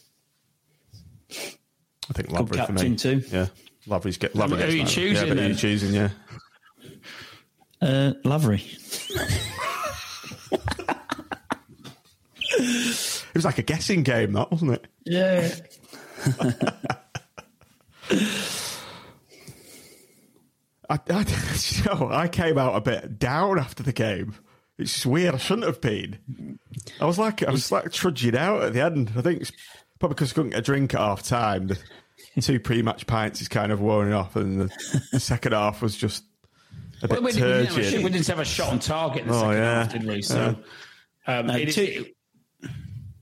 [2.09, 2.78] I think Good Lavery for me.
[2.80, 3.21] captain too.
[3.30, 3.47] Yeah,
[3.86, 4.63] Lavery's get Who Lavery.
[4.63, 5.57] are you gets choosing Yeah, who are you then?
[5.57, 5.93] choosing?
[5.93, 6.09] Yeah.
[7.82, 8.63] Uh, Lavery.
[12.59, 14.88] It was like a guessing game, that wasn't it?
[15.05, 15.53] Yeah.
[20.89, 21.19] I, I,
[21.69, 24.36] you know, I came out a bit down after the game.
[24.80, 25.36] It's just weird.
[25.36, 26.57] I shouldn't have been.
[26.99, 29.11] I was like, I was like trudging out at the end.
[29.15, 29.51] I think it's
[29.99, 31.67] probably because I couldn't get a drink at half time.
[31.67, 31.78] The
[32.41, 34.69] two pre-match pints is kind of worn off, and the,
[35.11, 36.23] the second half was just
[37.02, 38.04] a bit Well, we, didn't, we, didn't have a, turgid.
[38.04, 39.74] we didn't have a shot on target in the Oh, second yeah.
[39.84, 40.22] half, did we?
[40.22, 40.56] So,
[41.28, 42.06] um, No, it is- two-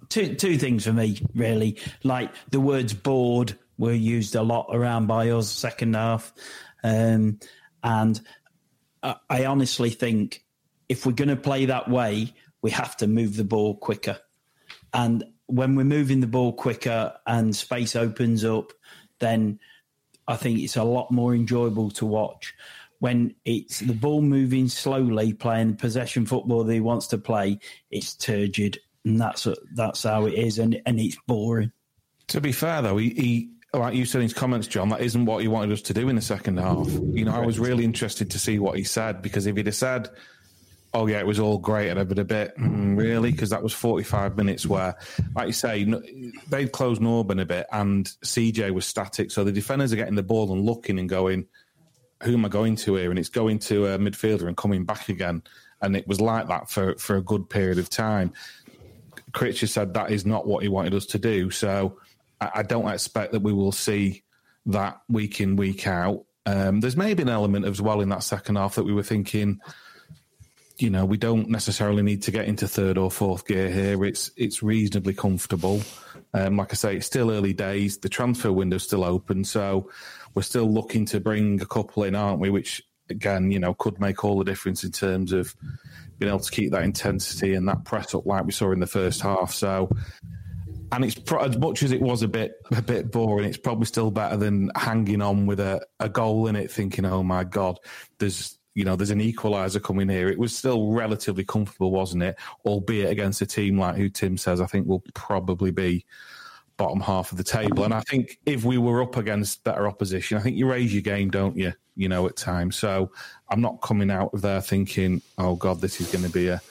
[0.10, 1.78] two two things for me really.
[2.04, 6.32] Like the words "bored" were used a lot around by us second half,
[6.84, 7.40] um,
[7.84, 8.22] and
[9.04, 10.44] I, I honestly think
[10.88, 14.20] if we're going to play that way, we have to move the ball quicker.
[14.94, 18.72] And when we're moving the ball quicker and space opens up,
[19.20, 19.60] then
[20.28, 22.54] I think it's a lot more enjoyable to watch.
[23.06, 27.60] When it's the ball moving slowly, playing the possession football that he wants to play,
[27.92, 31.72] it's turgid, and that's that's how it is, and and it's boring.
[32.30, 35.24] To be fair, though, he, he like you said in his comments, John, that isn't
[35.24, 36.88] what he wanted us to do in the second half.
[36.90, 39.76] You know, I was really interested to see what he said because if he'd have
[39.76, 40.10] said,
[40.92, 43.62] "Oh yeah, it was all great," and I'd been a bit mm, really because that
[43.62, 44.96] was forty-five minutes where,
[45.36, 45.86] like you say,
[46.50, 50.24] they'd closed Norburn a bit and CJ was static, so the defenders are getting the
[50.24, 51.46] ball and looking and going,
[52.24, 55.10] "Who am I going to here?" And it's going to a midfielder and coming back
[55.10, 55.44] again,
[55.82, 58.34] and it was like that for for a good period of time.
[59.34, 61.52] Critcher said that is not what he wanted us to do.
[61.52, 62.00] So
[62.40, 64.24] I, I don't expect that we will see
[64.68, 66.26] that week in, week out.
[66.46, 69.60] Um, there's maybe an element as well in that second half that we were thinking,
[70.78, 74.04] you know, we don't necessarily need to get into third or fourth gear here.
[74.06, 75.82] It's it's reasonably comfortable.
[76.36, 77.98] Um, like I say, it's still early days.
[77.98, 79.90] The transfer window's still open, so
[80.34, 82.50] we're still looking to bring a couple in, aren't we?
[82.50, 85.56] Which again, you know, could make all the difference in terms of
[86.18, 88.88] being able to keep that intensity and that press up like we saw in the
[88.88, 89.54] first half.
[89.54, 89.90] So,
[90.92, 93.86] and it's pro- as much as it was a bit a bit boring, it's probably
[93.86, 97.80] still better than hanging on with a, a goal in it, thinking, "Oh my god,
[98.20, 100.30] there's." You know, there's an equaliser coming here.
[100.30, 102.38] It was still relatively comfortable, wasn't it?
[102.66, 106.06] Albeit against a team like who Tim says I think will probably be
[106.78, 107.84] bottom half of the table.
[107.84, 111.02] And I think if we were up against better opposition, I think you raise your
[111.02, 111.74] game, don't you?
[111.96, 112.76] You know, at times.
[112.76, 113.12] So
[113.50, 116.62] I'm not coming out of there thinking, oh God, this is going to be a,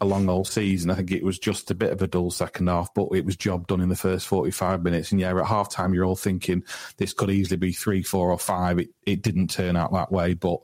[0.00, 0.90] a long old season.
[0.90, 3.36] I think it was just a bit of a dull second half, but it was
[3.36, 5.12] job done in the first 45 minutes.
[5.12, 6.64] And yeah, at half time, you're all thinking
[6.96, 8.78] this could easily be three, four, or five.
[8.78, 10.60] It, it didn't turn out that way, but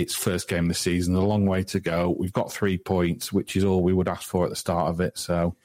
[0.00, 2.14] it's first game of the season, a long way to go.
[2.18, 5.00] We've got three points, which is all we would ask for at the start of
[5.00, 5.18] it.
[5.18, 5.56] So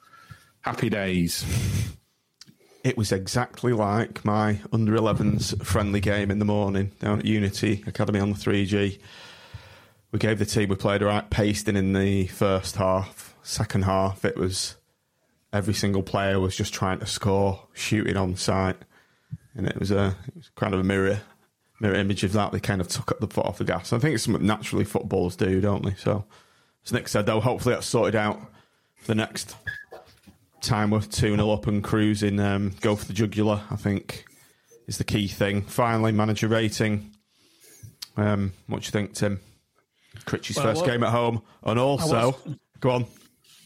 [0.61, 1.45] happy days.
[2.83, 7.83] It was exactly like my under 11s friendly game in the morning down at Unity
[7.87, 8.99] Academy on the 3G.
[10.11, 13.35] We gave the team we played right pasting in the first half.
[13.41, 14.75] Second half, it was
[15.51, 18.77] every single player was just trying to score, shooting on sight,
[19.55, 21.21] and it was a it was kind of a mirror
[21.83, 22.51] mirror image of that.
[22.51, 23.93] They kind of took up the foot off the gas.
[23.93, 25.93] I think it's something naturally footballers do, don't they?
[25.95, 26.25] So,
[26.85, 28.39] as Nick said, though, hopefully that's sorted out
[28.95, 29.55] for the next
[30.61, 32.39] time we're 2 0 up and cruising.
[32.39, 34.25] Um, go for the jugular, I think,
[34.87, 35.61] is the key thing.
[35.63, 37.11] Finally, manager rating.
[38.15, 39.41] Um, what do you think, Tim?
[40.25, 41.41] Critchy's Well, first game at home.
[41.63, 43.05] And also, was- go on.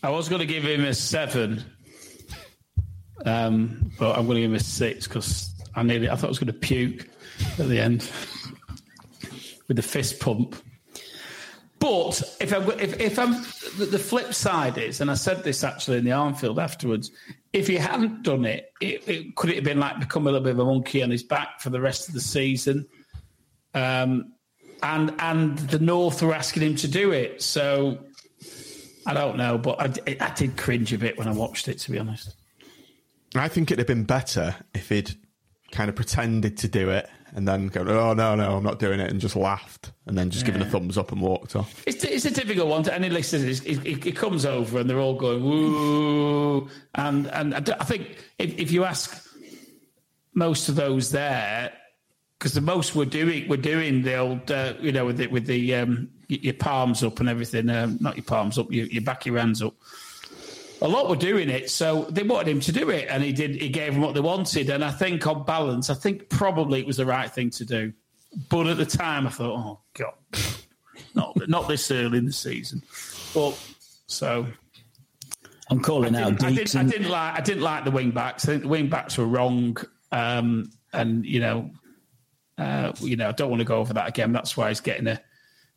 [0.01, 1.63] I was going to give him a seven,
[3.25, 6.29] um, but I'm going to give him a six because I nearly I thought I
[6.29, 7.07] was going to puke
[7.59, 8.09] at the end
[9.67, 10.55] with the fist pump.
[11.79, 13.33] But if I'm if, if I'm
[13.77, 17.11] the, flip side is, and I said this actually in the Armfield afterwards,
[17.53, 20.43] if he hadn't done it, it, it could it have been like become a little
[20.43, 22.87] bit of a monkey on his back for the rest of the season.
[23.75, 24.33] Um,
[24.81, 27.99] and and the North were asking him to do it, so
[29.05, 29.79] I don't know, but
[30.19, 32.35] I did cringe a bit when I watched it, to be honest.
[33.35, 35.11] I think it'd have been better if he'd
[35.71, 38.99] kind of pretended to do it and then go, oh, no, no, I'm not doing
[38.99, 41.83] it, and just laughed and then just given a thumbs up and walked off.
[41.85, 43.61] It's, it's a difficult one to any listeners.
[43.61, 48.57] It, it, it comes over and they're all going woo, and and I, think if,
[48.57, 49.27] if you ask
[50.33, 51.73] most of those there,
[52.39, 55.45] because the most we're doing we're doing the old uh, you know with the, with
[55.45, 59.25] the um, your palms up and everything, um, not your palms up, you, you back
[59.25, 59.75] your hands up.
[60.81, 63.55] A lot were doing it, so they wanted him to do it, and he did.
[63.55, 66.85] He gave them what they wanted, and I think on balance, I think probably it
[66.85, 67.93] was the right thing to do.
[68.49, 70.13] But at the time, I thought, oh god,
[71.15, 72.83] not not this early in the season.
[73.33, 73.57] But
[74.05, 74.45] so
[75.69, 78.45] I'm calling I out I, didn't, I didn't like I didn't like the wing backs.
[78.45, 79.77] I think the wing backs were wrong,
[80.11, 81.71] um, and you know,
[82.57, 84.31] uh, you know, I don't want to go over that again.
[84.31, 85.21] That's why he's getting a.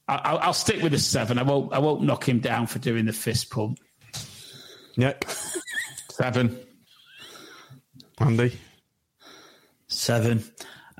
[0.06, 1.38] I, I'll, I'll stick with the seven.
[1.38, 1.72] I won't.
[1.72, 3.78] I won't knock him down for doing the fist pump.
[4.96, 5.24] Nick,
[6.10, 6.58] Seven.
[8.18, 8.58] Andy,
[9.88, 10.44] Seven.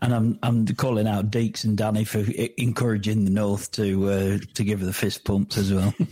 [0.02, 2.24] And I'm I'm calling out Deeks and Danny for
[2.56, 5.94] encouraging the North to uh, to give her the fist pumps as well.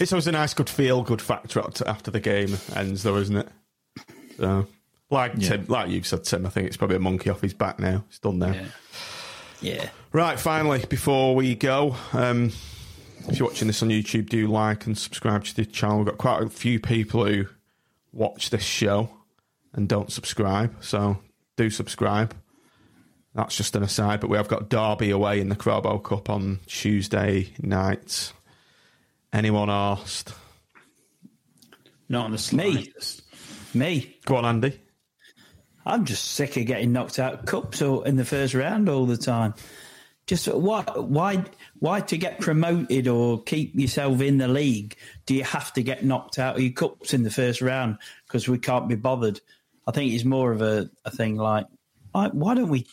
[0.00, 3.36] It's always a nice, good feel, good factor after- after the game ends, though, isn't
[3.36, 3.48] it?
[4.36, 4.66] So,
[5.08, 7.78] like Tim, like you've said, Tim, I think it's probably a monkey off his back
[7.78, 8.04] now.
[8.08, 8.52] It's done now.
[8.52, 8.64] Yeah.
[9.60, 9.88] yeah.
[10.12, 12.50] Right, finally, before we go, um,
[13.28, 15.98] if you're watching this on YouTube, do like and subscribe to the channel.
[15.98, 17.46] We've got quite a few people who
[18.12, 19.10] watch this show
[19.72, 21.18] and don't subscribe, so
[21.56, 22.34] do subscribe.
[23.34, 26.60] That's just an aside, but we have got Derby away in the Carabao Cup on
[26.66, 28.32] Tuesday night.
[29.32, 30.32] Anyone asked?
[32.08, 32.72] Not on the Me.
[32.72, 33.22] slightest.
[33.74, 34.16] Me.
[34.24, 34.80] Go on, Andy.
[35.84, 39.06] I'm just sick of getting knocked out of cups or in the first round all
[39.06, 39.54] the time.
[40.26, 41.44] Just why why
[41.84, 46.02] why to get promoted or keep yourself in the league do you have to get
[46.02, 49.38] knocked out of your cups in the first round because we can't be bothered?
[49.86, 51.66] I think it's more of a, a thing like
[52.12, 52.86] why, why don't we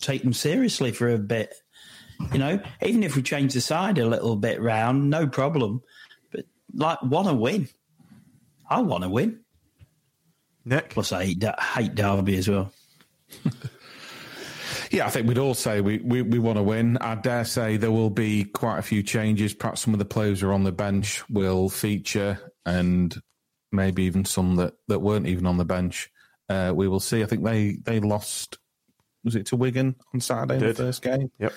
[0.00, 1.54] take them seriously for a bit?
[2.30, 5.80] You know, even if we change the side a little bit round, no problem.
[6.30, 6.44] But
[6.74, 7.70] like, want to win?
[8.68, 9.40] I want to win.
[10.66, 10.90] Nick?
[10.90, 12.70] Plus, I hate, Da- hate Derby as well.
[14.90, 16.98] Yeah, I think we'd all say we, we, we want to win.
[16.98, 19.54] I dare say there will be quite a few changes.
[19.54, 23.14] Perhaps some of the players who are on the bench will feature, and
[23.70, 26.10] maybe even some that, that weren't even on the bench.
[26.48, 27.22] Uh, we will see.
[27.22, 28.58] I think they, they lost,
[29.22, 31.30] was it to Wigan on Saturday in the first game?
[31.38, 31.52] Yep.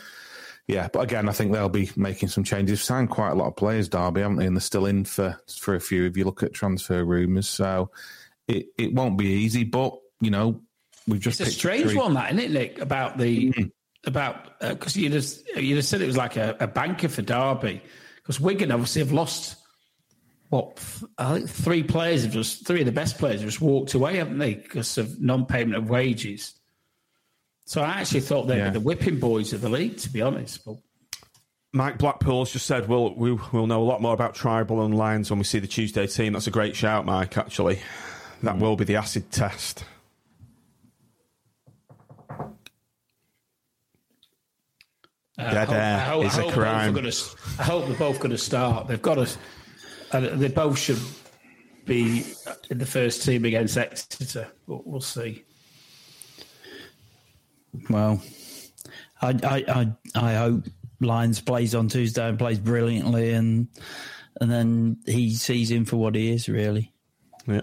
[0.68, 2.80] Yeah, but again, I think they'll be making some changes.
[2.80, 4.46] They've signed quite a lot of players, Derby, haven't they?
[4.46, 6.06] And they're still in for for a few.
[6.06, 7.92] If you look at transfer rumours, so
[8.48, 9.66] it, it won't be easy.
[9.66, 10.62] But you know,
[11.08, 12.80] we've just It's a strange three- one, that isn't it, Nick?
[12.80, 13.64] About the mm-hmm.
[14.06, 17.22] about uh, because you just you just said it was like a, a banker for
[17.22, 17.82] Derby
[18.18, 19.58] because Wigan obviously have lost
[20.50, 20.80] what
[21.18, 24.18] I think three players have just three of the best players have just walked away,
[24.18, 26.54] haven't they, because of non-payment of wages.
[27.66, 28.66] So I actually thought they Yeah.
[28.66, 30.64] were the whipping boys of the league, to be honest.
[30.64, 30.76] But
[31.72, 35.32] Mike Blackpool's just said we'll, we, we'll know a lot more about Trybull and Lyons
[35.32, 36.34] when we see the Tuesday team.
[36.34, 37.80] That's a great shout, Mike, actually.
[38.44, 38.62] That hmm.
[38.62, 39.86] will be the acid test.
[45.38, 46.94] Uh, Dead I air hope- I is a hope both are crime.
[46.94, 48.88] gonna s- I hope they're both going to start.
[48.88, 49.30] They've got to.
[50.12, 51.00] Uh, they both should
[51.86, 52.24] be
[52.70, 55.44] in the first team against Exeter, but we'll see.
[57.90, 58.22] Well,
[59.22, 60.66] I, I, I, I hope
[61.00, 63.68] Lyons plays on Tuesday and plays brilliantly, and
[64.40, 66.94] and then he sees him for what he is, really.
[67.48, 67.62] Yeah.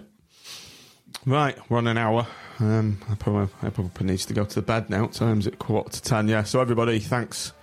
[1.25, 2.27] Right, we're on an hour.
[2.59, 5.07] Um, I probably I probably needs to go to the bed now.
[5.07, 6.27] Time's at quarter to ten.
[6.27, 6.43] Yeah.
[6.43, 7.53] So everybody, thanks,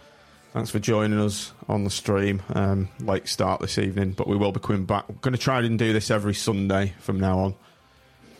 [0.53, 2.43] thanks for joining us on the stream.
[2.55, 5.07] Um, late start this evening, but we will be coming back.
[5.21, 7.55] Going to try and do this every Sunday from now on.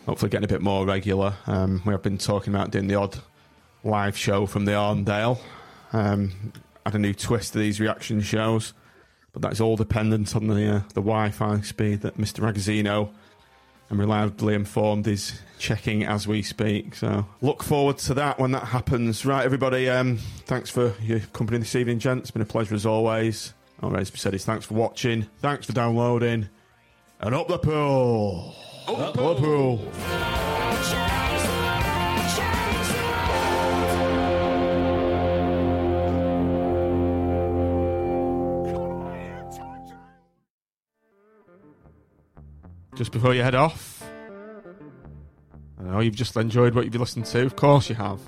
[0.05, 1.35] hopefully getting a bit more regular.
[1.47, 3.19] Um, we have been talking about doing the odd
[3.83, 5.39] live show from the Arndale.
[5.93, 6.53] Um,
[6.85, 8.73] add a new twist to these reaction shows,
[9.33, 12.39] but that's all dependent on the uh, the Wi-Fi speed that Mr.
[12.41, 13.11] Magazzino
[13.89, 16.95] and reliably informed is checking as we speak.
[16.95, 19.25] So look forward to that when that happens.
[19.25, 19.89] Right, everybody.
[19.89, 22.23] Um, thanks for your company this evening, gents.
[22.23, 23.53] It's been a pleasure as always.
[23.81, 26.49] All right, as we said, is thanks for watching, thanks for downloading,
[27.21, 28.55] and up the pool.
[28.87, 30.68] Up the pool.
[42.99, 44.03] Just before you head off,
[45.79, 47.45] I know you've just enjoyed what you've listened to.
[47.45, 48.19] Of course you have.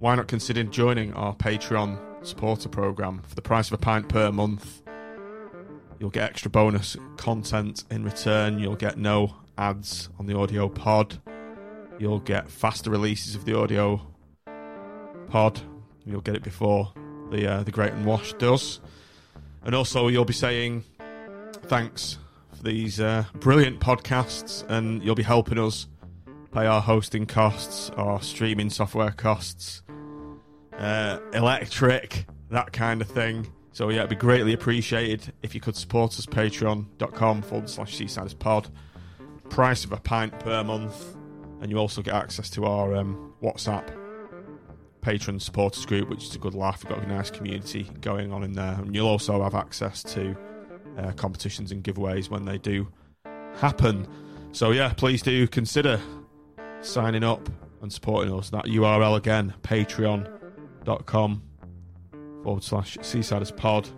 [0.00, 4.30] Why not consider joining our Patreon supporter program for the price of a pint per
[4.30, 4.82] month?
[5.98, 8.58] You'll get extra bonus content in return.
[8.58, 11.18] You'll get no ads on the audio pod.
[11.98, 14.06] You'll get faster releases of the audio
[15.30, 15.58] pod.
[16.04, 16.92] You'll get it before
[17.30, 18.78] the uh, the Great and Wash does.
[19.64, 20.84] And also, you'll be saying
[21.62, 22.18] thanks
[22.62, 25.88] these uh, brilliant podcasts, and you'll be helping us
[26.52, 29.82] pay our hosting costs, our streaming software costs,
[30.78, 33.50] uh, electric, that kind of thing.
[33.72, 36.26] So yeah, it'd be greatly appreciated if you could support us.
[36.26, 38.68] Patreon.com forward slash Seasiders Pod.
[39.48, 41.16] Price of a pint per month,
[41.60, 43.98] and you also get access to our um, WhatsApp
[45.00, 46.84] patron supporters group, which is a good laugh.
[46.84, 50.36] We've got a nice community going on in there, and you'll also have access to
[50.98, 52.88] uh, competitions and giveaways when they do
[53.56, 54.06] happen.
[54.52, 56.00] So yeah, please do consider
[56.80, 57.48] signing up
[57.80, 58.50] and supporting us.
[58.50, 61.42] That URL again, patreon.com
[62.42, 63.88] forward slash Seasiders Pod.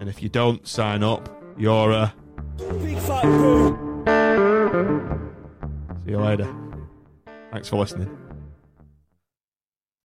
[0.00, 2.14] And if you don't sign up, you're a
[2.58, 2.98] big
[6.04, 6.54] See you later.
[7.52, 8.16] Thanks for listening.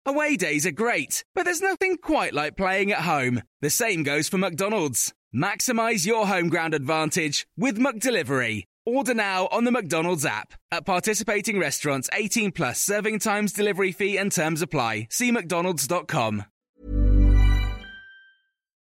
[0.05, 3.43] Away days are great, but there's nothing quite like playing at home.
[3.61, 5.13] The same goes for McDonald's.
[5.35, 8.65] Maximize your home ground advantage with McDelivery.
[8.85, 10.53] Order now on the McDonald's app.
[10.71, 15.09] At participating restaurants, 18 plus serving times, delivery fee, and terms apply.
[15.11, 16.45] See McDonald's.com.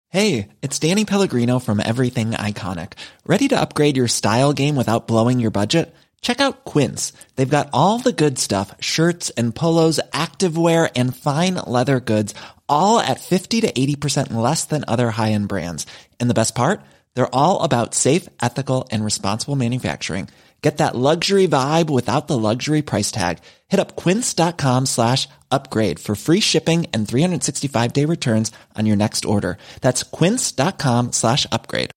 [0.10, 2.94] Hey, it's Danny Pellegrino from Everything Iconic.
[3.26, 5.94] Ready to upgrade your style game without blowing your budget?
[6.22, 7.12] Check out Quince.
[7.36, 12.34] They've got all the good stuff shirts and polos, activewear, and fine leather goods,
[12.70, 15.86] all at 50 to 80% less than other high end brands.
[16.20, 16.82] And the best part?
[17.14, 20.30] They're all about safe, ethical, and responsible manufacturing.
[20.62, 23.38] Get that luxury vibe without the luxury price tag.
[23.68, 29.26] Hit up quince.com slash upgrade for free shipping and 365 day returns on your next
[29.26, 29.58] order.
[29.82, 31.92] That's quince.com slash upgrade.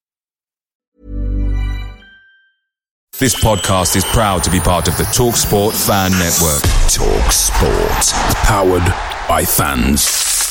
[3.18, 6.62] This podcast is proud to be part of the TalkSport Fan Network.
[6.88, 8.12] TalkSport.
[8.44, 10.49] Powered by fans.